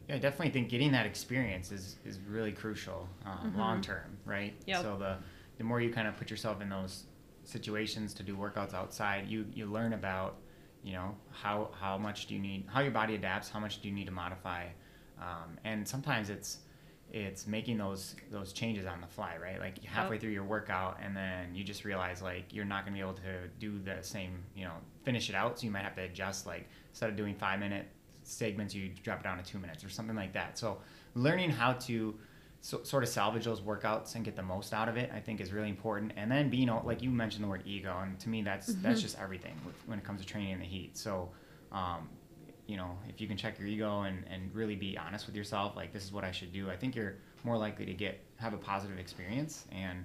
Yeah, 0.07 0.15
I 0.15 0.19
definitely 0.19 0.51
think 0.51 0.69
getting 0.69 0.93
that 0.93 1.05
experience 1.05 1.73
is, 1.73 1.97
is 2.05 2.19
really 2.29 2.53
crucial 2.53 3.09
um, 3.25 3.37
mm-hmm. 3.37 3.59
long 3.59 3.81
term, 3.81 4.17
right? 4.25 4.53
Yep. 4.65 4.81
So 4.81 4.97
the 4.97 5.17
the 5.57 5.63
more 5.63 5.81
you 5.81 5.91
kind 5.91 6.07
of 6.07 6.15
put 6.15 6.29
yourself 6.29 6.61
in 6.61 6.69
those 6.69 7.05
situations 7.43 8.13
to 8.13 8.23
do 8.23 8.37
workouts 8.37 8.73
outside, 8.73 9.27
you 9.27 9.45
you 9.53 9.65
learn 9.65 9.93
about 9.93 10.37
you 10.83 10.93
know 10.93 11.15
how 11.31 11.71
how 11.77 11.97
much 11.97 12.27
do 12.27 12.35
you 12.35 12.39
need, 12.39 12.65
how 12.67 12.79
your 12.79 12.91
body 12.91 13.15
adapts, 13.15 13.49
how 13.49 13.59
much 13.59 13.81
do 13.81 13.89
you 13.89 13.93
need 13.93 14.05
to 14.05 14.11
modify 14.11 14.67
um, 15.21 15.57
and 15.63 15.87
sometimes 15.87 16.29
it's 16.29 16.59
it's 17.11 17.47
making 17.47 17.77
those 17.77 18.15
those 18.31 18.51
changes 18.51 18.85
on 18.85 18.99
the 19.01 19.07
fly, 19.07 19.35
right? 19.41 19.59
Like 19.59 19.83
halfway 19.83 20.19
through 20.19 20.31
your 20.31 20.43
workout, 20.43 20.99
and 21.01 21.15
then 21.15 21.55
you 21.55 21.63
just 21.63 21.85
realize 21.85 22.21
like 22.21 22.53
you're 22.53 22.65
not 22.65 22.85
gonna 22.85 22.95
be 22.95 23.01
able 23.01 23.13
to 23.13 23.47
do 23.59 23.79
the 23.79 23.97
same, 24.01 24.43
you 24.55 24.65
know, 24.65 24.73
finish 25.03 25.29
it 25.29 25.35
out. 25.35 25.59
So 25.59 25.65
you 25.65 25.71
might 25.71 25.83
have 25.83 25.95
to 25.95 26.03
adjust. 26.03 26.45
Like 26.45 26.67
instead 26.89 27.09
of 27.09 27.15
doing 27.15 27.35
five 27.35 27.59
minute 27.59 27.87
segments, 28.23 28.75
you 28.75 28.91
drop 29.03 29.21
it 29.21 29.23
down 29.23 29.37
to 29.37 29.43
two 29.43 29.57
minutes 29.57 29.83
or 29.83 29.89
something 29.89 30.15
like 30.15 30.33
that. 30.33 30.57
So 30.57 30.79
learning 31.15 31.51
how 31.51 31.73
to 31.73 32.15
so, 32.59 32.83
sort 32.83 33.03
of 33.03 33.09
salvage 33.09 33.45
those 33.45 33.61
workouts 33.61 34.15
and 34.15 34.25
get 34.25 34.35
the 34.35 34.43
most 34.43 34.73
out 34.73 34.89
of 34.89 34.97
it, 34.97 35.09
I 35.15 35.19
think 35.19 35.39
is 35.39 35.53
really 35.53 35.69
important. 35.69 36.11
And 36.17 36.29
then 36.29 36.49
being 36.49 36.67
like 36.83 37.01
you 37.01 37.09
mentioned 37.09 37.43
the 37.43 37.47
word 37.47 37.63
ego, 37.65 37.97
and 38.01 38.19
to 38.19 38.29
me 38.29 38.41
that's 38.41 38.71
mm-hmm. 38.71 38.81
that's 38.81 39.01
just 39.01 39.17
everything 39.17 39.55
when 39.85 39.97
it 39.97 40.03
comes 40.03 40.19
to 40.19 40.27
training 40.27 40.51
in 40.51 40.59
the 40.59 40.65
heat. 40.65 40.97
So 40.97 41.29
um, 41.71 42.09
you 42.67 42.75
know, 42.75 42.97
if 43.07 43.21
you 43.21 43.27
can 43.27 43.37
check 43.37 43.57
your 43.57 43.67
ego 43.67 44.01
and, 44.01 44.25
and 44.29 44.53
really 44.53 44.75
be 44.75 44.97
honest 44.97 45.25
with 45.25 45.35
yourself, 45.35 45.75
like 45.75 45.93
this 45.93 46.03
is 46.03 46.11
what 46.11 46.23
I 46.23 46.31
should 46.31 46.51
do, 46.51 46.69
I 46.69 46.75
think 46.75 46.95
you're 46.95 47.15
more 47.43 47.57
likely 47.57 47.85
to 47.85 47.93
get 47.93 48.19
have 48.37 48.53
a 48.53 48.57
positive 48.57 48.99
experience. 48.99 49.65
And 49.71 50.03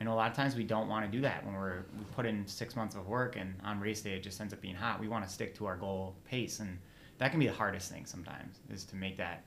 I 0.00 0.04
know 0.04 0.12
a 0.12 0.14
lot 0.14 0.30
of 0.30 0.36
times 0.36 0.56
we 0.56 0.64
don't 0.64 0.88
want 0.88 1.04
to 1.04 1.10
do 1.10 1.20
that 1.22 1.44
when 1.44 1.54
we're 1.54 1.84
we 1.98 2.04
put 2.16 2.24
in 2.24 2.46
six 2.46 2.76
months 2.76 2.94
of 2.94 3.06
work 3.06 3.36
and 3.36 3.54
on 3.64 3.78
race 3.78 4.00
day 4.00 4.14
it 4.14 4.22
just 4.22 4.40
ends 4.40 4.54
up 4.54 4.60
being 4.60 4.74
hot. 4.74 5.00
We 5.00 5.08
want 5.08 5.26
to 5.26 5.30
stick 5.30 5.54
to 5.56 5.66
our 5.66 5.76
goal 5.76 6.16
pace, 6.24 6.60
and 6.60 6.78
that 7.18 7.30
can 7.30 7.40
be 7.40 7.46
the 7.46 7.52
hardest 7.52 7.90
thing 7.92 8.06
sometimes 8.06 8.60
is 8.72 8.84
to 8.84 8.96
make 8.96 9.16
that 9.18 9.44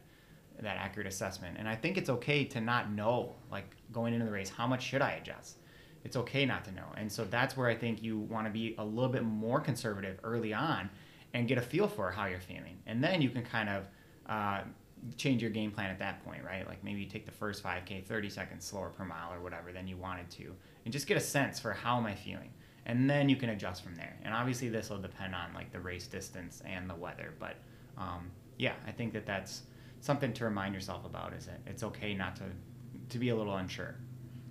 that 0.62 0.78
accurate 0.78 1.08
assessment. 1.08 1.58
And 1.58 1.68
I 1.68 1.76
think 1.76 1.98
it's 1.98 2.10
okay 2.10 2.44
to 2.46 2.62
not 2.62 2.92
know, 2.92 3.34
like 3.52 3.76
going 3.92 4.14
into 4.14 4.26
the 4.26 4.32
race, 4.32 4.50
how 4.50 4.68
much 4.68 4.84
should 4.84 5.02
I 5.02 5.14
adjust? 5.14 5.58
It's 6.04 6.16
okay 6.18 6.46
not 6.46 6.66
to 6.66 6.72
know. 6.72 6.86
And 6.98 7.12
so 7.12 7.26
that's 7.26 7.56
where 7.58 7.68
I 7.68 7.76
think 7.76 8.04
you 8.04 8.20
want 8.20 8.46
to 8.46 8.52
be 8.52 8.76
a 8.78 8.86
little 8.86 9.10
bit 9.10 9.24
more 9.24 9.60
conservative 9.60 10.20
early 10.24 10.54
on 10.54 10.90
and 11.34 11.48
get 11.48 11.58
a 11.58 11.62
feel 11.62 11.88
for 11.88 12.12
how 12.12 12.26
you're 12.26 12.40
feeling. 12.40 12.78
And 12.86 13.04
then 13.04 13.22
you 13.22 13.30
can 13.30 13.44
kind 13.44 13.70
of 13.70 13.88
uh, 14.28 14.62
change 15.18 15.42
your 15.42 15.52
game 15.52 15.72
plan 15.72 15.90
at 15.90 16.00
that 16.00 16.24
point, 16.24 16.44
right? 16.44 16.68
Like 16.68 16.84
maybe 16.84 17.02
you 17.02 17.08
take 17.08 17.26
the 17.26 17.32
first 17.32 17.64
5K 17.64 18.06
30 18.06 18.30
seconds 18.30 18.66
slower 18.66 18.90
per 18.90 19.06
mile 19.06 19.34
or 19.34 19.40
whatever 19.40 19.72
than 19.72 19.88
you 19.88 19.98
wanted 19.98 20.30
to, 20.32 20.56
and 20.86 20.92
just 20.92 21.08
get 21.08 21.18
a 21.18 21.22
sense 21.22 21.60
for 21.60 21.74
how 21.74 21.98
am 21.98 22.06
I 22.06 22.16
feeling. 22.16 22.52
And 22.86 23.10
then 23.10 23.30
you 23.30 23.36
can 23.36 23.50
adjust 23.50 23.84
from 23.84 23.96
there. 23.96 24.18
And 24.24 24.34
obviously, 24.34 24.68
this 24.70 24.90
will 24.90 24.98
depend 24.98 25.36
on 25.36 25.54
like 25.54 25.72
the 25.72 25.80
race 25.80 26.08
distance 26.08 26.62
and 26.66 26.90
the 26.90 26.96
weather. 26.96 27.34
But 27.40 27.58
um, 27.98 28.32
yeah, 28.58 28.74
I 28.88 28.92
think 28.92 29.14
that 29.14 29.26
that's 29.26 29.64
something 30.00 30.34
to 30.34 30.46
remind 30.46 30.74
yourself 30.74 31.06
about. 31.06 31.34
Is 31.34 31.46
that 31.46 31.60
it's 31.68 31.84
okay 31.84 32.14
not 32.14 32.36
to 32.38 32.44
to 33.10 33.20
be 33.20 33.30
a 33.30 33.36
little 33.36 33.56
unsure. 33.56 33.96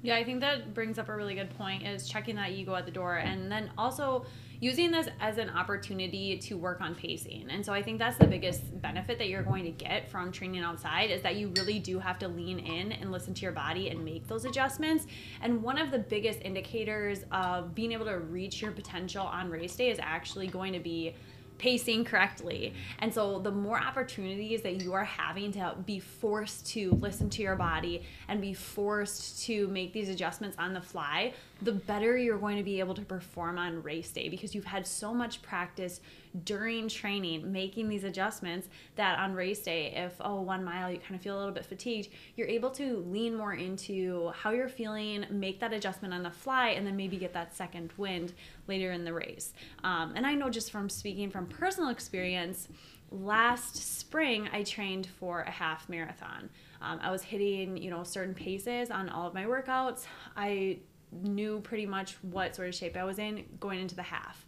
Yeah, 0.03 0.17
I 0.17 0.25
think 0.25 0.41
that 0.41 0.73
brings 0.73 0.99
up 0.99 1.09
a 1.09 1.17
really 1.17 1.35
good 1.35 1.51
point 1.59 1.87
is 1.87 2.09
checking 2.09 2.37
that 2.37 2.51
ego 2.51 2.75
at 2.75 2.87
the 2.87 2.91
door 2.91 3.17
and 3.17 3.53
then 3.53 3.71
also 3.77 4.25
using 4.61 4.91
this 4.91 5.09
as 5.21 5.39
an 5.39 5.49
opportunity 5.51 6.37
to 6.37 6.57
work 6.57 6.81
on 6.81 6.95
pacing. 6.95 7.47
And 7.51 7.65
so 7.65 7.73
I 7.73 7.83
think 7.83 7.99
that's 7.99 8.19
the 8.19 8.27
biggest 8.27 8.81
benefit 8.83 9.19
that 9.19 9.29
you're 9.29 9.43
going 9.43 9.65
to 9.65 9.71
get 9.71 10.11
from 10.11 10.31
training 10.31 10.63
outside 10.63 11.11
is 11.11 11.23
that 11.23 11.37
you 11.37 11.53
really 11.57 11.79
do 11.79 11.99
have 11.99 12.19
to 12.21 12.29
lean 12.29 12.59
in 12.59 12.93
and 12.93 13.11
listen 13.11 13.33
to 13.35 13.43
your 13.43 13.53
body 13.53 13.89
and 13.89 14.05
make 14.05 14.29
those 14.29 14.45
adjustments. 14.45 15.07
And 15.41 15.63
one 15.63 15.79
of 15.79 15.91
the 15.91 15.99
biggest 15.99 16.41
indicators 16.43 17.25
of 17.33 17.75
being 17.75 17.93
able 17.93 18.05
to 18.05 18.19
reach 18.19 18.61
your 18.61 18.73
potential 18.73 19.27
on 19.27 19.51
race 19.51 19.75
day 19.77 19.91
is 19.91 19.99
actually 19.99 20.47
going 20.47 20.75
to 20.75 20.81
be 20.81 21.15
pacing 21.57 22.05
correctly. 22.05 22.73
And 23.01 23.13
so 23.13 23.39
the 23.39 23.51
more 23.51 23.79
opportunities 23.79 24.63
that 24.63 24.81
you 24.83 24.95
are 24.95 25.05
having 25.05 25.53
to 25.53 25.77
be 25.85 26.01
forced 26.01 26.67
to 26.69 26.93
listen 26.93 27.29
to 27.31 27.43
your 27.43 27.55
body 27.55 28.03
and 28.29 28.41
be 28.41 28.55
forced 28.55 29.45
to 29.45 29.69
make 29.69 29.93
these 29.93 30.09
adjustments 30.09 30.57
on 30.59 30.73
the 30.73 30.81
fly, 30.81 31.35
the 31.63 31.73
better 31.73 32.17
you're 32.17 32.39
going 32.39 32.57
to 32.57 32.63
be 32.63 32.81
able 32.81 32.95
to 32.95 33.03
perform 33.03 33.59
on 33.59 33.83
race 33.83 34.11
day 34.11 34.29
because 34.29 34.55
you've 34.55 34.65
had 34.65 34.87
so 34.87 35.13
much 35.13 35.43
practice 35.43 36.01
during 36.45 36.89
training 36.89 37.51
making 37.51 37.89
these 37.89 38.05
adjustments 38.05 38.69
that 38.97 39.19
on 39.19 39.35
race 39.35 39.61
day 39.61 39.93
if 39.97 40.15
oh 40.21 40.41
one 40.41 40.65
mile 40.65 40.91
you 40.91 40.99
kind 40.99 41.15
of 41.15 41.21
feel 41.21 41.37
a 41.37 41.39
little 41.39 41.53
bit 41.53 41.67
fatigued 41.67 42.09
you're 42.37 42.47
able 42.47 42.71
to 42.71 42.99
lean 43.09 43.35
more 43.35 43.55
into 43.55 44.31
how 44.31 44.51
you're 44.51 44.69
feeling 44.69 45.27
make 45.31 45.59
that 45.61 45.73
adjustment 45.73 46.15
on 46.15 46.23
the 46.23 46.31
fly 46.31 46.69
and 46.69 46.87
then 46.87 46.97
maybe 46.97 47.17
get 47.17 47.33
that 47.33 47.55
second 47.55 47.93
wind 47.97 48.33
later 48.69 48.93
in 48.93 49.05
the 49.05 49.13
race. 49.13 49.53
Um, 49.83 50.13
and 50.15 50.27
i 50.27 50.35
know 50.35 50.49
just 50.49 50.71
from 50.71 50.89
speaking 50.89 51.31
from 51.31 51.47
personal 51.47 51.91
experience 51.91 52.69
last 53.11 53.99
spring 53.99 54.49
i 54.53 54.63
trained 54.63 55.07
for 55.19 55.41
a 55.43 55.51
half 55.51 55.89
marathon. 55.89 56.49
Um, 56.81 57.01
i 57.03 57.11
was 57.11 57.23
hitting 57.23 57.77
you 57.77 57.91
know 57.91 58.05
certain 58.05 58.35
paces 58.35 58.91
on 58.91 59.09
all 59.09 59.27
of 59.27 59.35
my 59.35 59.45
workouts. 59.45 60.07
I 60.37 60.79
knew 61.13 61.61
pretty 61.61 61.87
much 61.87 62.17
what 62.23 62.55
sort 62.55 62.69
of 62.69 62.75
shape 62.75 62.97
i 62.97 63.05
was 63.05 63.19
in 63.19 63.45
going 63.59 63.81
into 63.81 63.95
the 63.95 64.03
half 64.03 64.47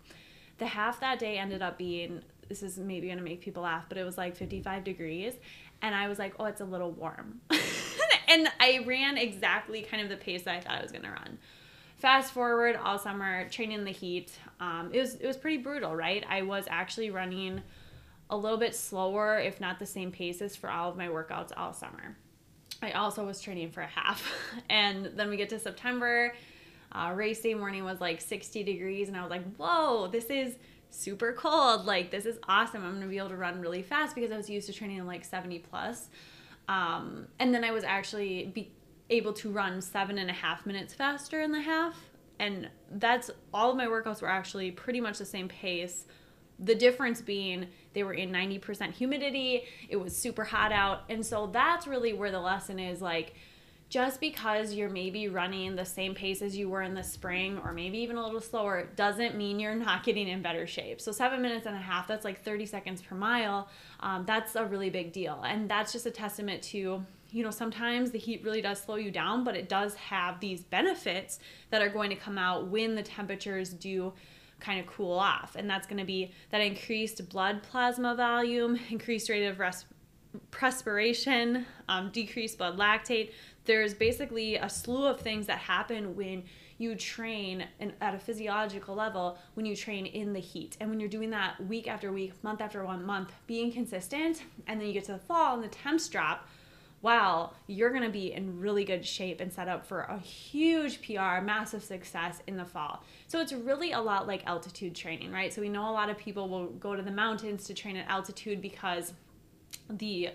the 0.59 0.67
half 0.67 1.01
that 1.01 1.19
day 1.19 1.39
ended 1.39 1.63
up 1.63 1.77
being 1.79 2.23
this 2.53 2.63
is 2.63 2.79
maybe 2.79 3.09
to 3.09 3.17
make 3.17 3.41
people 3.41 3.63
laugh, 3.63 3.87
but 3.89 3.97
it 3.97 4.05
was 4.05 4.19
like 4.19 4.37
55 4.37 4.85
degrees. 4.85 5.33
And 5.81 5.95
I 5.95 6.07
was 6.09 6.19
like, 6.19 6.35
oh, 6.39 6.45
it's 6.45 6.61
a 6.61 6.65
little 6.65 6.93
warm. 6.93 7.41
and 8.29 8.49
I 8.61 8.85
ran 8.87 9.17
exactly 9.17 9.83
kind 9.83 10.03
of 10.03 10.11
the 10.11 10.17
pace 10.17 10.43
that 10.43 10.57
I 10.57 10.61
thought 10.61 10.79
I 10.79 10.83
was 10.83 10.93
to 10.93 11.01
run. 11.01 11.39
Fast 11.97 12.33
forward 12.33 12.77
all 12.77 12.99
summer, 12.99 13.49
training 13.49 13.79
in 13.79 13.85
the 13.85 13.91
heat. 13.91 14.39
Um, 14.61 14.91
it 14.93 15.01
was 15.01 15.15
it 15.15 15.27
was 15.27 15.37
pretty 15.37 15.59
brutal, 15.59 15.97
right? 15.97 16.25
I 16.29 16.43
was 16.43 16.65
actually 16.69 17.11
running 17.11 17.63
a 18.29 18.37
little 18.37 18.59
bit 18.59 18.75
slower, 18.75 19.39
if 19.39 19.61
not 19.61 19.79
the 19.79 19.87
same 19.87 20.11
paces, 20.11 20.55
for 20.55 20.69
all 20.69 20.91
of 20.91 20.97
my 20.97 21.09
workouts 21.09 21.53
all 21.57 21.73
summer. 21.73 22.17
I 22.83 22.93
also 22.93 23.25
was 23.25 23.41
training 23.41 23.71
for 23.71 23.83
a 23.83 23.87
half, 23.87 24.31
and 24.69 25.13
then 25.15 25.31
we 25.31 25.37
get 25.37 25.49
to 25.51 25.59
September, 25.59 26.35
uh, 26.93 27.13
race 27.15 27.41
day 27.41 27.55
morning 27.55 27.85
was 27.85 28.01
like 28.01 28.21
60 28.21 28.63
degrees, 28.65 29.09
and 29.09 29.17
I 29.17 29.23
was 29.23 29.31
like, 29.31 29.57
whoa, 29.57 30.09
this 30.09 30.27
is 30.27 30.57
super 30.91 31.33
cold. 31.33 31.87
Like, 31.87 32.11
this 32.11 32.27
is 32.27 32.39
awesome. 32.49 32.85
I'm 32.85 32.95
gonna 32.95 33.07
be 33.07 33.19
able 33.19 33.31
to 33.31 33.37
run 33.37 33.61
really 33.61 33.83
fast 33.83 34.15
because 34.15 34.31
I 34.31 34.37
was 34.37 34.51
used 34.51 34.67
to 34.67 34.73
training 34.73 34.99
in 34.99 35.07
like 35.07 35.25
70 35.25 35.61
plus. 35.61 36.09
Um, 36.69 37.27
and 37.39 37.55
then 37.55 37.65
I 37.65 37.71
was 37.71 37.85
actually 37.85 38.47
be 38.47 38.73
able 39.11 39.33
to 39.35 39.51
run 39.51 39.81
seven 39.81 40.19
and 40.19 40.31
a 40.31 40.33
half 40.33 40.65
minutes 40.67 40.95
faster 40.95 41.41
in 41.41 41.53
the 41.53 41.61
half. 41.61 41.97
And 42.39 42.69
that's 42.91 43.31
all 43.53 43.71
of 43.71 43.77
my 43.77 43.87
workouts 43.87 44.23
were 44.23 44.29
actually 44.29 44.71
pretty 44.71 45.01
much 45.01 45.19
the 45.19 45.25
same 45.25 45.49
pace. 45.49 46.07
The 46.59 46.75
difference 46.75 47.21
being 47.21 47.69
they 47.93 48.05
were 48.05 48.15
in 48.15 48.31
90% 48.31 48.93
humidity, 48.93 49.65
it 49.89 49.97
was 49.97 50.17
super 50.17 50.45
hot 50.45 50.73
out. 50.73 51.03
And 51.09 51.25
so 51.25 51.47
that's 51.47 51.87
really 51.87 52.13
where 52.13 52.31
the 52.31 52.41
lesson 52.41 52.79
is 52.79 53.03
like, 53.03 53.35
just 53.93 54.21
because 54.21 54.73
you're 54.73 54.89
maybe 54.89 55.29
running 55.29 55.77
the 55.77 55.85
same 55.85 56.15
pace 56.15 56.41
as 56.41 56.57
you 56.57 56.67
were 56.67 56.81
in 56.81 56.95
the 56.95 57.03
spring 57.03 57.61
or 57.63 57.75
maybe 57.75 57.99
even 57.99 58.17
a 58.17 58.25
little 58.25 58.41
slower 58.41 58.89
doesn't 58.97 59.37
mean 59.37 59.61
you're 59.61 59.75
not 59.75 60.03
getting 60.03 60.29
in 60.29 60.41
better 60.41 60.67
shape. 60.67 60.99
So, 60.99 61.13
seven 61.13 61.43
minutes 61.43 61.67
and 61.67 61.77
a 61.77 61.79
half, 61.79 62.09
that's 62.09 62.25
like 62.25 62.43
30 62.43 62.65
seconds 62.65 63.03
per 63.03 63.15
mile. 63.15 63.69
Um, 64.01 64.25
that's 64.25 64.57
a 64.57 64.65
really 64.65 64.89
big 64.89 65.13
deal. 65.13 65.43
And 65.47 65.69
that's 65.69 65.93
just 65.93 66.07
a 66.07 66.11
testament 66.11 66.63
to, 66.63 67.05
you 67.33 67.43
know, 67.43 67.51
sometimes 67.51 68.13
the 68.13 68.19
heat 68.19 68.43
really 68.43 68.63
does 68.63 68.81
slow 68.81 68.95
you 68.95 69.11
down, 69.11 69.45
but 69.45 69.57
it 69.57 69.69
does 69.69 69.95
have 69.97 70.41
these 70.41 70.63
benefits 70.63 71.39
that 71.69 71.83
are 71.83 71.91
going 71.91 72.09
to 72.09 72.17
come 72.17 72.39
out 72.39 72.69
when 72.69 72.95
the 72.95 73.03
temperatures 73.03 73.75
do 73.75 74.15
kind 74.59 74.81
of 74.81 74.87
cool 74.87 75.19
off. 75.19 75.55
And 75.55 75.69
that's 75.69 75.87
going 75.87 75.99
to 75.99 76.07
be 76.07 76.33
that 76.49 76.63
increased 76.63 77.29
blood 77.29 77.63
plasma 77.63 78.15
volume, 78.15 78.79
increased 78.91 79.29
rate 79.29 79.45
of 79.45 79.59
res- 79.59 79.85
perspiration, 80.51 81.67
um, 81.89 82.11
decreased 82.11 82.59
blood 82.59 82.79
lactate 82.79 83.33
there's 83.65 83.95
basically 83.95 84.57
a 84.57 84.69
slew 84.69 85.07
of 85.07 85.21
things 85.21 85.47
that 85.47 85.59
happen 85.59 86.17
when 86.17 86.45
you 86.79 86.97
train 86.97 87.65
in, 87.79 87.93
at 88.01 88.15
a 88.15 88.19
physiological 88.19 88.95
level 88.95 89.39
when 89.55 89.65
you 89.65 89.77
train 89.77 90.05
in 90.05 90.33
the 90.33 90.41
heat. 90.41 90.77
And 90.81 90.91
when 90.91 90.99
you're 90.99 91.09
doing 91.09 91.31
that 91.31 91.65
week 91.67 91.87
after 91.87 92.13
week 92.13 92.33
month 92.43 92.61
after 92.61 92.85
one 92.85 93.05
month 93.05 93.33
being 93.47 93.73
consistent 93.73 94.43
and 94.67 94.81
then 94.81 94.89
you 94.89 94.93
get 94.93 95.05
to 95.05 95.13
the 95.13 95.19
fall 95.19 95.55
and 95.55 95.63
the 95.63 95.69
temps 95.69 96.09
drop 96.09 96.49
wow 97.03 97.51
you're 97.67 97.91
going 97.91 98.03
to 98.05 98.09
be 98.09 98.33
in 98.33 98.61
really 98.61 98.85
good 98.85 99.05
shape 99.05 99.41
and 99.41 99.53
set 99.53 99.67
up 99.67 99.85
for 99.85 100.03
a 100.03 100.19
huge 100.19 101.03
pr 101.03 101.41
massive 101.43 101.83
success 101.83 102.41
in 102.47 102.57
the 102.57 102.65
fall. 102.65 103.05
So 103.29 103.41
it's 103.41 103.53
really 103.53 103.93
a 103.93 104.01
lot 104.01 104.27
like 104.27 104.45
altitude 104.47 104.95
training 104.95 105.31
right? 105.31 105.53
So 105.53 105.61
we 105.61 105.69
know 105.69 105.89
a 105.89 105.93
lot 105.93 106.11
of 106.11 106.19
people 106.19 106.49
will 106.49 106.67
go 106.67 106.97
to 106.97 107.03
the 107.03 107.13
mountains 107.13 107.65
to 107.65 107.75
train 107.75 107.97
at 107.97 108.09
altitude 108.09 108.61
because 108.61 109.13
the 109.89 110.31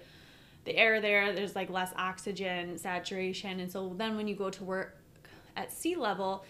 the 0.67 0.77
air 0.77 1.01
there, 1.01 1.33
there's 1.33 1.55
like 1.55 1.69
less 1.69 1.91
oxygen 1.95 2.77
saturation. 2.77 3.59
And 3.59 3.71
so 3.71 3.93
then 3.97 4.15
when 4.15 4.27
you 4.27 4.35
go 4.35 4.49
to 4.49 4.63
work 4.63 4.97
at 5.55 5.71
sea 5.71 5.95
level, 5.95 6.45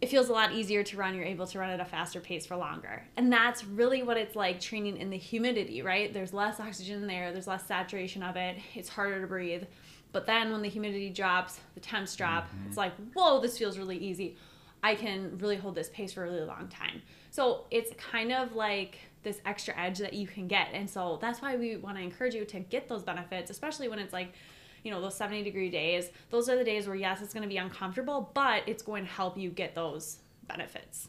it 0.00 0.08
feels 0.08 0.28
a 0.28 0.32
lot 0.32 0.52
easier 0.52 0.82
to 0.82 0.96
run. 0.96 1.14
You're 1.14 1.24
able 1.24 1.46
to 1.46 1.58
run 1.60 1.70
at 1.70 1.78
a 1.78 1.84
faster 1.84 2.18
pace 2.18 2.44
for 2.44 2.56
longer. 2.56 3.04
And 3.16 3.32
that's 3.32 3.64
really 3.64 4.02
what 4.02 4.16
it's 4.16 4.34
like 4.34 4.58
training 4.58 4.96
in 4.96 5.10
the 5.10 5.16
humidity, 5.16 5.82
right? 5.82 6.12
There's 6.12 6.32
less 6.32 6.58
oxygen 6.58 7.06
there, 7.06 7.32
there's 7.32 7.46
less 7.46 7.66
saturation 7.66 8.22
of 8.22 8.36
it, 8.36 8.56
it's 8.74 8.88
harder 8.88 9.20
to 9.20 9.26
breathe. 9.28 9.64
But 10.10 10.26
then 10.26 10.50
when 10.50 10.62
the 10.62 10.68
humidity 10.68 11.10
drops, 11.10 11.60
the 11.74 11.80
temps 11.80 12.16
drop, 12.16 12.48
mm-hmm. 12.48 12.68
it's 12.68 12.76
like, 12.76 12.92
whoa, 13.14 13.40
this 13.40 13.56
feels 13.56 13.78
really 13.78 13.96
easy. 13.96 14.36
I 14.82 14.94
can 14.94 15.38
really 15.38 15.56
hold 15.56 15.74
this 15.74 15.88
pace 15.90 16.12
for 16.12 16.24
a 16.24 16.30
really 16.30 16.44
long 16.44 16.68
time. 16.68 17.02
So 17.30 17.66
it's 17.70 17.92
kind 17.96 18.32
of 18.32 18.54
like 18.54 18.98
this 19.22 19.40
extra 19.46 19.78
edge 19.78 19.98
that 19.98 20.12
you 20.12 20.26
can 20.26 20.48
get. 20.48 20.68
And 20.72 20.88
so 20.90 21.18
that's 21.20 21.40
why 21.40 21.56
we 21.56 21.76
want 21.76 21.96
to 21.96 22.02
encourage 22.02 22.34
you 22.34 22.44
to 22.46 22.60
get 22.60 22.88
those 22.88 23.02
benefits, 23.02 23.50
especially 23.50 23.88
when 23.88 23.98
it's 23.98 24.12
like, 24.12 24.32
you 24.82 24.90
know, 24.90 25.00
those 25.00 25.14
70 25.14 25.44
degree 25.44 25.70
days. 25.70 26.10
Those 26.30 26.48
are 26.48 26.56
the 26.56 26.64
days 26.64 26.88
where, 26.88 26.96
yes, 26.96 27.22
it's 27.22 27.32
going 27.32 27.44
to 27.44 27.48
be 27.48 27.58
uncomfortable, 27.58 28.30
but 28.34 28.64
it's 28.66 28.82
going 28.82 29.04
to 29.04 29.10
help 29.10 29.38
you 29.38 29.50
get 29.50 29.76
those 29.76 30.18
benefits. 30.48 31.08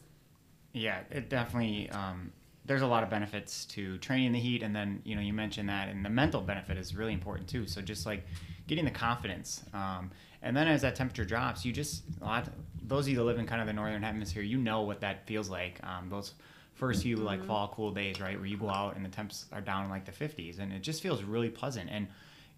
Yeah, 0.72 1.00
it 1.10 1.28
definitely, 1.28 1.90
um, 1.90 2.32
there's 2.66 2.82
a 2.82 2.86
lot 2.86 3.02
of 3.02 3.10
benefits 3.10 3.64
to 3.66 3.98
training 3.98 4.26
in 4.28 4.32
the 4.32 4.40
heat. 4.40 4.62
And 4.62 4.74
then, 4.74 5.02
you 5.04 5.16
know, 5.16 5.20
you 5.20 5.32
mentioned 5.32 5.68
that, 5.68 5.88
and 5.88 6.04
the 6.04 6.10
mental 6.10 6.40
benefit 6.40 6.78
is 6.78 6.94
really 6.94 7.12
important 7.12 7.48
too. 7.48 7.66
So 7.66 7.80
just 7.80 8.06
like 8.06 8.24
getting 8.66 8.84
the 8.84 8.90
confidence. 8.90 9.64
Um, 9.72 10.10
and 10.44 10.56
then 10.56 10.68
as 10.68 10.82
that 10.82 10.94
temperature 10.94 11.24
drops, 11.24 11.64
you 11.64 11.72
just, 11.72 12.04
a 12.20 12.24
lot, 12.24 12.48
those 12.82 13.06
of 13.06 13.08
you 13.08 13.16
that 13.16 13.24
live 13.24 13.38
in 13.38 13.46
kind 13.46 13.60
of 13.60 13.66
the 13.66 13.72
northern 13.72 14.02
hemisphere, 14.02 14.42
you 14.42 14.58
know 14.58 14.82
what 14.82 15.00
that 15.00 15.26
feels 15.26 15.48
like. 15.48 15.80
Um, 15.82 16.10
those 16.10 16.34
first 16.74 17.02
few 17.02 17.16
like 17.16 17.38
mm-hmm. 17.38 17.48
fall 17.48 17.72
cool 17.74 17.90
days, 17.90 18.20
right, 18.20 18.36
where 18.36 18.46
you 18.46 18.58
go 18.58 18.68
out 18.68 18.94
and 18.94 19.04
the 19.04 19.08
temps 19.08 19.46
are 19.52 19.62
down 19.62 19.84
in 19.84 19.90
like 19.90 20.04
the 20.04 20.12
50s, 20.12 20.58
and 20.58 20.70
it 20.70 20.82
just 20.82 21.02
feels 21.02 21.22
really 21.22 21.48
pleasant 21.48 21.88
and 21.90 22.06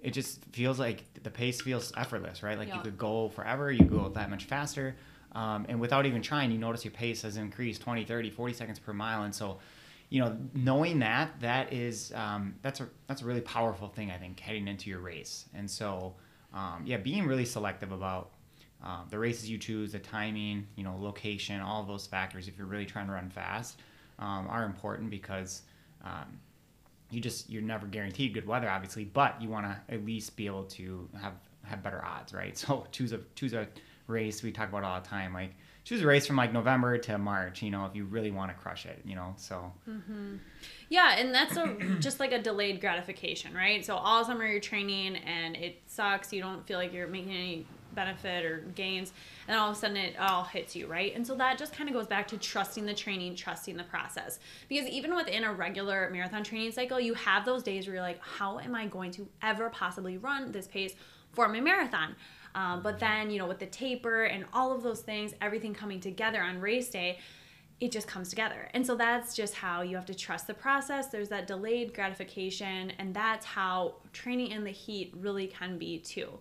it 0.02 0.10
just 0.10 0.44
feels 0.52 0.78
like 0.78 1.04
the 1.22 1.30
pace 1.30 1.60
feels 1.60 1.92
effortless, 1.96 2.42
right? 2.42 2.58
Like 2.58 2.72
you 2.72 2.80
could 2.80 2.98
go 2.98 3.28
forever, 3.30 3.72
you 3.72 3.84
go 3.84 4.08
that 4.10 4.30
much 4.30 4.44
faster. 4.44 4.94
Um, 5.32 5.66
and 5.68 5.80
without 5.80 6.06
even 6.06 6.22
trying, 6.22 6.50
you 6.50 6.58
notice 6.58 6.84
your 6.84 6.92
pace 6.92 7.22
has 7.22 7.36
increased 7.36 7.82
20, 7.82 8.04
30, 8.04 8.30
40 8.30 8.52
seconds 8.52 8.78
per 8.78 8.92
mile. 8.92 9.22
And 9.22 9.34
so, 9.34 9.58
you 10.08 10.20
know, 10.20 10.36
knowing 10.54 10.98
that, 11.00 11.40
that 11.40 11.72
is, 11.72 12.12
um, 12.14 12.54
that's 12.62 12.80
a, 12.80 12.88
that's 13.06 13.22
a 13.22 13.24
really 13.24 13.40
powerful 13.40 13.88
thing, 13.88 14.10
I 14.10 14.18
think, 14.18 14.38
heading 14.38 14.68
into 14.68 14.90
your 14.90 15.00
race. 15.00 15.46
And 15.54 15.70
so, 15.70 16.14
um, 16.54 16.82
yeah, 16.84 16.96
being 16.96 17.26
really 17.26 17.44
selective 17.44 17.92
about 17.92 18.30
uh, 18.84 19.00
the 19.10 19.18
races 19.18 19.48
you 19.48 19.58
choose, 19.58 19.92
the 19.92 19.98
timing, 19.98 20.66
you 20.76 20.84
know, 20.84 20.96
location, 21.00 21.60
all 21.60 21.82
those 21.82 22.06
factors, 22.06 22.48
if 22.48 22.56
you're 22.58 22.66
really 22.66 22.86
trying 22.86 23.06
to 23.06 23.12
run 23.12 23.30
fast, 23.30 23.80
um, 24.18 24.46
are 24.48 24.64
important 24.64 25.10
because 25.10 25.62
um, 26.04 26.38
you 27.10 27.20
just 27.20 27.48
you're 27.50 27.62
never 27.62 27.86
guaranteed 27.86 28.34
good 28.34 28.46
weather, 28.46 28.68
obviously, 28.68 29.04
but 29.04 29.40
you 29.40 29.48
want 29.48 29.66
to 29.66 29.94
at 29.94 30.04
least 30.04 30.36
be 30.36 30.46
able 30.46 30.64
to 30.64 31.08
have 31.20 31.34
have 31.64 31.82
better 31.82 32.04
odds, 32.04 32.32
right? 32.32 32.56
So 32.66 32.86
choose 32.92 33.12
a 33.12 33.20
choose 33.34 33.52
a 33.54 33.66
race 34.06 34.42
we 34.42 34.52
talk 34.52 34.68
about 34.68 34.84
all 34.84 35.00
the 35.00 35.08
time, 35.08 35.32
like 35.32 35.54
choose 35.86 36.02
a 36.02 36.06
race 36.06 36.26
from 36.26 36.34
like 36.34 36.52
November 36.52 36.98
to 36.98 37.16
March, 37.16 37.62
you 37.62 37.70
know, 37.70 37.86
if 37.86 37.94
you 37.94 38.04
really 38.04 38.32
want 38.32 38.50
to 38.50 38.56
crush 38.56 38.86
it, 38.86 39.00
you 39.04 39.14
know. 39.14 39.32
So 39.36 39.72
mm-hmm. 39.88 40.34
yeah, 40.88 41.16
and 41.16 41.32
that's 41.32 41.56
a 41.56 41.76
just 42.00 42.18
like 42.18 42.32
a 42.32 42.42
delayed 42.42 42.80
gratification, 42.80 43.54
right? 43.54 43.86
So 43.86 43.94
all 43.94 44.24
summer 44.24 44.44
you're 44.44 44.58
training 44.58 45.16
and 45.18 45.56
it 45.56 45.80
sucks. 45.86 46.32
You 46.32 46.42
don't 46.42 46.66
feel 46.66 46.76
like 46.76 46.92
you're 46.92 47.06
making 47.06 47.30
any 47.30 47.66
benefit 47.94 48.44
or 48.44 48.58
gains 48.74 49.12
and 49.48 49.56
all 49.56 49.70
of 49.70 49.76
a 49.76 49.80
sudden 49.80 49.96
it 49.96 50.18
all 50.18 50.44
hits 50.44 50.76
you 50.76 50.86
right 50.86 51.16
and 51.16 51.26
so 51.26 51.34
that 51.34 51.56
just 51.56 51.72
kind 51.72 51.88
of 51.88 51.94
goes 51.94 52.06
back 52.06 52.28
to 52.28 52.36
trusting 52.36 52.84
the 52.84 52.92
training 52.92 53.34
trusting 53.34 53.74
the 53.74 53.84
process 53.84 54.38
because 54.68 54.86
even 54.86 55.16
within 55.16 55.44
a 55.44 55.52
regular 55.52 56.10
marathon 56.12 56.44
training 56.44 56.70
cycle 56.70 57.00
you 57.00 57.14
have 57.14 57.46
those 57.46 57.62
days 57.62 57.86
where 57.86 57.94
you're 57.94 58.02
like 58.02 58.20
how 58.20 58.58
am 58.58 58.74
i 58.74 58.84
going 58.84 59.10
to 59.10 59.26
ever 59.40 59.70
possibly 59.70 60.18
run 60.18 60.52
this 60.52 60.66
pace 60.66 60.94
for 61.32 61.48
my 61.48 61.58
marathon 61.58 62.14
um, 62.56 62.82
but 62.82 62.98
then 62.98 63.30
you 63.30 63.38
know 63.38 63.46
with 63.46 63.60
the 63.60 63.66
taper 63.66 64.24
and 64.24 64.44
all 64.52 64.74
of 64.74 64.82
those 64.82 65.00
things 65.00 65.32
everything 65.40 65.72
coming 65.72 66.00
together 66.00 66.42
on 66.42 66.60
race 66.60 66.90
day 66.90 67.18
it 67.78 67.92
just 67.92 68.06
comes 68.08 68.30
together. 68.30 68.68
And 68.72 68.86
so 68.86 68.94
that's 68.94 69.34
just 69.34 69.54
how 69.54 69.82
you 69.82 69.96
have 69.96 70.06
to 70.06 70.14
trust 70.14 70.46
the 70.46 70.54
process. 70.54 71.08
There's 71.08 71.28
that 71.28 71.46
delayed 71.46 71.92
gratification, 71.92 72.92
and 72.98 73.12
that's 73.14 73.44
how 73.44 73.96
training 74.12 74.50
in 74.52 74.64
the 74.64 74.70
heat 74.70 75.12
really 75.18 75.46
can 75.46 75.76
be 75.76 75.98
too. 75.98 76.38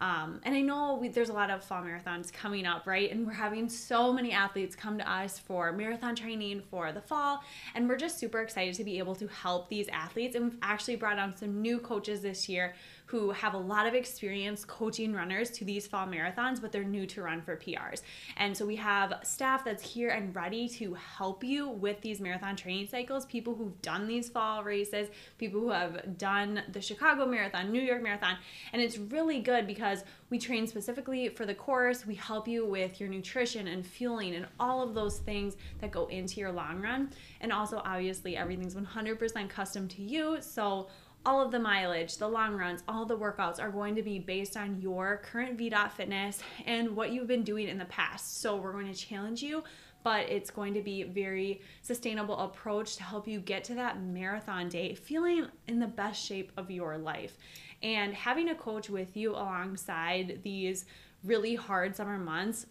Um, 0.00 0.40
and 0.42 0.54
I 0.54 0.60
know 0.60 0.96
we, 1.00 1.08
there's 1.08 1.28
a 1.28 1.32
lot 1.32 1.50
of 1.50 1.64
fall 1.64 1.82
marathons 1.82 2.30
coming 2.32 2.66
up, 2.66 2.86
right? 2.86 3.10
And 3.10 3.26
we're 3.26 3.32
having 3.32 3.68
so 3.68 4.12
many 4.12 4.32
athletes 4.32 4.74
come 4.74 4.98
to 4.98 5.10
us 5.10 5.38
for 5.38 5.72
marathon 5.72 6.16
training 6.16 6.62
for 6.68 6.92
the 6.92 7.00
fall. 7.00 7.42
And 7.74 7.88
we're 7.88 7.96
just 7.96 8.18
super 8.18 8.40
excited 8.40 8.74
to 8.74 8.84
be 8.84 8.98
able 8.98 9.14
to 9.14 9.28
help 9.28 9.68
these 9.68 9.88
athletes. 9.88 10.34
And 10.34 10.46
we've 10.46 10.58
actually 10.62 10.96
brought 10.96 11.18
on 11.18 11.36
some 11.36 11.62
new 11.62 11.78
coaches 11.78 12.20
this 12.20 12.48
year 12.48 12.74
who 13.06 13.30
have 13.32 13.54
a 13.54 13.58
lot 13.58 13.86
of 13.86 13.94
experience 13.94 14.64
coaching 14.64 15.12
runners 15.12 15.50
to 15.50 15.64
these 15.64 15.86
fall 15.86 16.06
marathons, 16.06 16.60
but 16.60 16.72
they're 16.72 16.84
new 16.84 17.06
to 17.06 17.22
run 17.22 17.42
for 17.42 17.56
PRs. 17.56 18.00
And 18.36 18.56
so 18.56 18.64
we 18.64 18.76
have 18.76 19.20
staff 19.22 19.64
that's 19.64 19.82
here 19.82 20.08
and 20.08 20.34
ready 20.34 20.68
to 20.70 20.94
help 20.94 21.44
you 21.44 21.68
with 21.68 22.00
these 22.00 22.20
marathon 22.20 22.56
training 22.56 22.88
cycles, 22.88 23.26
people 23.26 23.54
who've 23.54 23.80
done 23.82 24.06
these 24.06 24.30
fall 24.30 24.64
races, 24.64 25.08
people 25.38 25.60
who 25.60 25.70
have 25.70 26.16
done 26.16 26.62
the 26.72 26.80
Chicago 26.80 27.26
Marathon, 27.26 27.70
New 27.70 27.82
York 27.82 28.02
Marathon. 28.02 28.36
And 28.72 28.80
it's 28.80 28.96
really 28.96 29.40
good 29.40 29.66
because 29.66 30.04
we 30.30 30.38
train 30.38 30.66
specifically 30.66 31.28
for 31.28 31.44
the 31.44 31.54
course. 31.54 32.06
We 32.06 32.14
help 32.14 32.48
you 32.48 32.66
with 32.66 33.00
your 33.00 33.08
nutrition 33.08 33.68
and 33.68 33.86
fueling 33.86 34.34
and 34.34 34.46
all 34.58 34.82
of 34.82 34.94
those 34.94 35.18
things 35.18 35.56
that 35.80 35.90
go 35.90 36.06
into 36.06 36.40
your 36.40 36.52
long 36.52 36.80
run. 36.80 37.10
And 37.40 37.52
also, 37.52 37.82
obviously, 37.84 38.36
everything's 38.36 38.74
100% 38.74 39.48
custom 39.50 39.88
to 39.88 40.02
you. 40.02 40.38
So 40.40 40.88
all 41.26 41.40
of 41.40 41.50
the 41.50 41.58
mileage, 41.58 42.18
the 42.18 42.28
long 42.28 42.54
runs, 42.54 42.82
all 42.86 43.06
the 43.06 43.16
workouts 43.16 43.60
are 43.60 43.70
going 43.70 43.94
to 43.94 44.02
be 44.02 44.18
based 44.18 44.56
on 44.56 44.80
your 44.80 45.22
current 45.24 45.58
VDOT 45.58 45.92
fitness 45.92 46.40
and 46.66 46.94
what 46.94 47.12
you've 47.12 47.26
been 47.26 47.44
doing 47.44 47.68
in 47.68 47.78
the 47.78 47.84
past. 47.86 48.40
So 48.40 48.56
we're 48.56 48.72
going 48.72 48.92
to 48.92 48.98
challenge 48.98 49.42
you, 49.42 49.64
but 50.02 50.28
it's 50.28 50.50
going 50.50 50.74
to 50.74 50.82
be 50.82 51.02
a 51.02 51.06
very 51.06 51.62
sustainable 51.80 52.36
approach 52.38 52.96
to 52.96 53.02
help 53.02 53.26
you 53.26 53.40
get 53.40 53.64
to 53.64 53.74
that 53.74 54.02
marathon 54.02 54.68
day 54.68 54.94
feeling 54.94 55.46
in 55.66 55.80
the 55.80 55.86
best 55.86 56.24
shape 56.24 56.52
of 56.56 56.70
your 56.70 56.98
life. 56.98 57.38
And 57.82 58.12
having 58.12 58.50
a 58.50 58.54
coach 58.54 58.90
with 58.90 59.16
you 59.16 59.32
alongside 59.32 60.40
these 60.42 60.84
really 61.22 61.54
hard 61.54 61.96
summer 61.96 62.18
months 62.18 62.66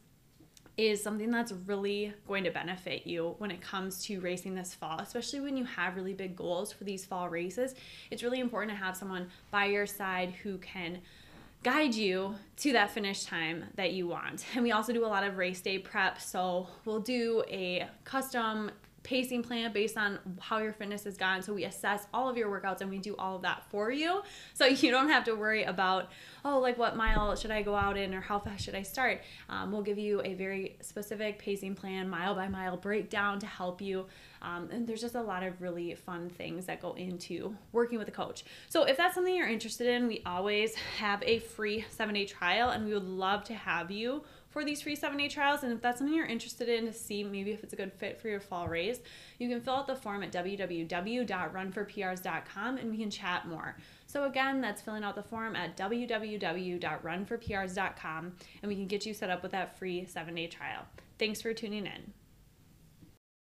is 0.76 1.04
something 1.04 1.30
that's 1.30 1.52
really 1.52 2.14
going 2.28 2.44
to 2.44 2.52
benefit 2.52 3.06
you 3.06 3.36
when 3.38 3.52
it 3.52 3.62
comes 3.62 4.04
to 4.06 4.20
racing 4.20 4.56
this 4.56 4.74
fall, 4.74 5.00
especially 5.00 5.40
when 5.40 5.56
you 5.56 5.66
have 5.66 5.96
really 5.96 6.14
big 6.14 6.36
goals 6.36 6.72
for 6.72 6.84
these 6.84 7.06
fall 7.06 7.30
races. 7.30 7.76
It's 8.10 8.24
really 8.24 8.40
important 8.40 8.72
to 8.72 8.84
have 8.84 8.98
someone 8.98 9.28
by 9.52 9.66
your 9.66 9.86
side 9.86 10.32
who 10.42 10.58
can 10.58 11.00
guide 11.62 11.94
you 11.94 12.36
to 12.58 12.74
that 12.74 12.92
finish 12.92 13.24
time 13.24 13.64
that 13.76 13.94
you 13.94 14.08
want. 14.08 14.46
And 14.54 14.64
we 14.64 14.72
also 14.72 14.92
do 14.94 15.06
a 15.06 15.08
lot 15.08 15.24
of 15.24 15.38
race 15.38 15.62
day 15.62 15.80
prep. 15.80 16.20
So 16.20 16.68
we'll 16.86 17.00
do 17.00 17.44
a 17.48 17.88
custom 18.04 18.72
pacing 19.04 19.44
plan 19.44 19.72
based 19.72 19.98
on 19.98 20.18
how 20.40 20.60
your 20.60 20.74
fitness 20.74 21.04
has 21.04 21.18
gone. 21.18 21.42
So 21.42 21.54
we 21.54 21.66
assess 21.66 22.08
all 22.14 22.30
of 22.30 22.38
your 22.38 22.50
workouts 22.50 22.82
and 22.82 22.90
we 22.90 22.98
do 22.98 23.16
all 23.18 23.36
of 23.36 23.42
that 23.44 23.64
for 23.70 23.92
you. 23.92 24.22
So 24.54 24.66
you 24.84 24.92
don't 24.92 25.10
have 25.10 25.26
to 25.26 25.34
worry 25.34 25.64
about, 25.64 26.10
oh, 26.44 26.60
like 26.60 26.78
what 26.78 26.96
mile 26.96 27.36
should 27.36 27.52
I 27.52 27.62
go 27.62 27.76
out 27.76 27.98
in 27.98 28.14
or 28.14 28.22
how 28.22 28.40
fast 28.40 28.64
should 28.64 28.76
I 28.76 28.82
start. 28.82 29.22
Um, 29.50 29.72
we'll 29.72 29.82
give 29.82 29.98
you 29.98 30.22
a 30.24 30.34
very 30.34 30.78
specific 30.82 31.38
pacing 31.38 31.76
plan, 31.76 32.10
mile 32.10 32.34
by 32.34 32.48
mile 32.48 32.78
breakdown 32.78 33.40
to 33.40 33.46
help 33.46 33.82
you. 33.82 34.06
Um, 34.42 34.70
and 34.72 34.86
there's 34.86 35.02
just 35.02 35.16
a 35.16 35.22
lot 35.22 35.44
of 35.44 35.62
really 35.62 35.96
fun 35.96 36.30
things 36.30 36.66
that 36.66 36.82
go 36.82 36.94
into 36.94 37.56
working 37.72 37.98
with 37.98 38.10
a 38.10 38.12
coach. 38.12 38.44
So 38.70 38.84
if 38.84 38.98
that's 38.98 39.16
something 39.16 39.34
you're 39.34 39.48
interested 39.48 39.88
in, 39.88 40.08
we 40.08 40.22
always 40.26 40.76
have 40.98 41.22
a 41.24 41.40
free 41.40 41.86
seven 41.90 42.16
day 42.16 42.26
trial 42.26 42.70
and 42.70 42.86
we 42.86 42.94
would 42.94 43.08
love 43.08 43.44
to 43.46 43.54
have 43.54 43.92
you 43.92 44.24
for 44.54 44.64
these 44.64 44.82
free 44.84 44.96
seven 44.96 45.18
day 45.18 45.28
trials. 45.28 45.64
And 45.64 45.74
if 45.74 45.82
that's 45.82 45.98
something 45.98 46.16
you're 46.16 46.28
interested 46.28 46.70
in 46.70 46.86
to 46.86 46.94
see 46.94 47.24
maybe 47.24 47.50
if 47.52 47.64
it's 47.64 47.74
a 47.74 47.76
good 47.76 47.92
fit 47.92 48.22
for 48.22 48.28
your 48.30 48.40
fall 48.40 48.68
race, 48.68 49.00
you 49.40 49.50
can 49.50 49.60
fill 49.60 49.74
out 49.74 49.88
the 49.88 49.96
form 49.96 50.22
at 50.24 50.32
www.runforprs.com 50.32 52.78
and 52.78 52.92
we 52.92 52.98
can 52.98 53.10
chat 53.10 53.48
more. 53.48 53.76
So 54.06 54.26
again, 54.26 54.62
that's 54.62 54.82
filling 54.82 55.04
out 55.04 55.16
the 55.16 55.24
form 55.24 55.56
at 55.56 55.76
www.runforprs.com 55.76 58.34
and 58.62 58.70
we 58.70 58.76
can 58.76 58.86
get 58.88 59.04
you 59.06 59.14
set 59.14 59.30
up 59.32 59.42
with 59.42 59.52
that 59.52 59.78
free 59.78 60.06
seven 60.06 60.36
day 60.36 60.48
trial. 60.48 60.86
Thanks 61.18 61.42
for 61.42 61.54
tuning 61.54 61.88
in. 61.88 62.14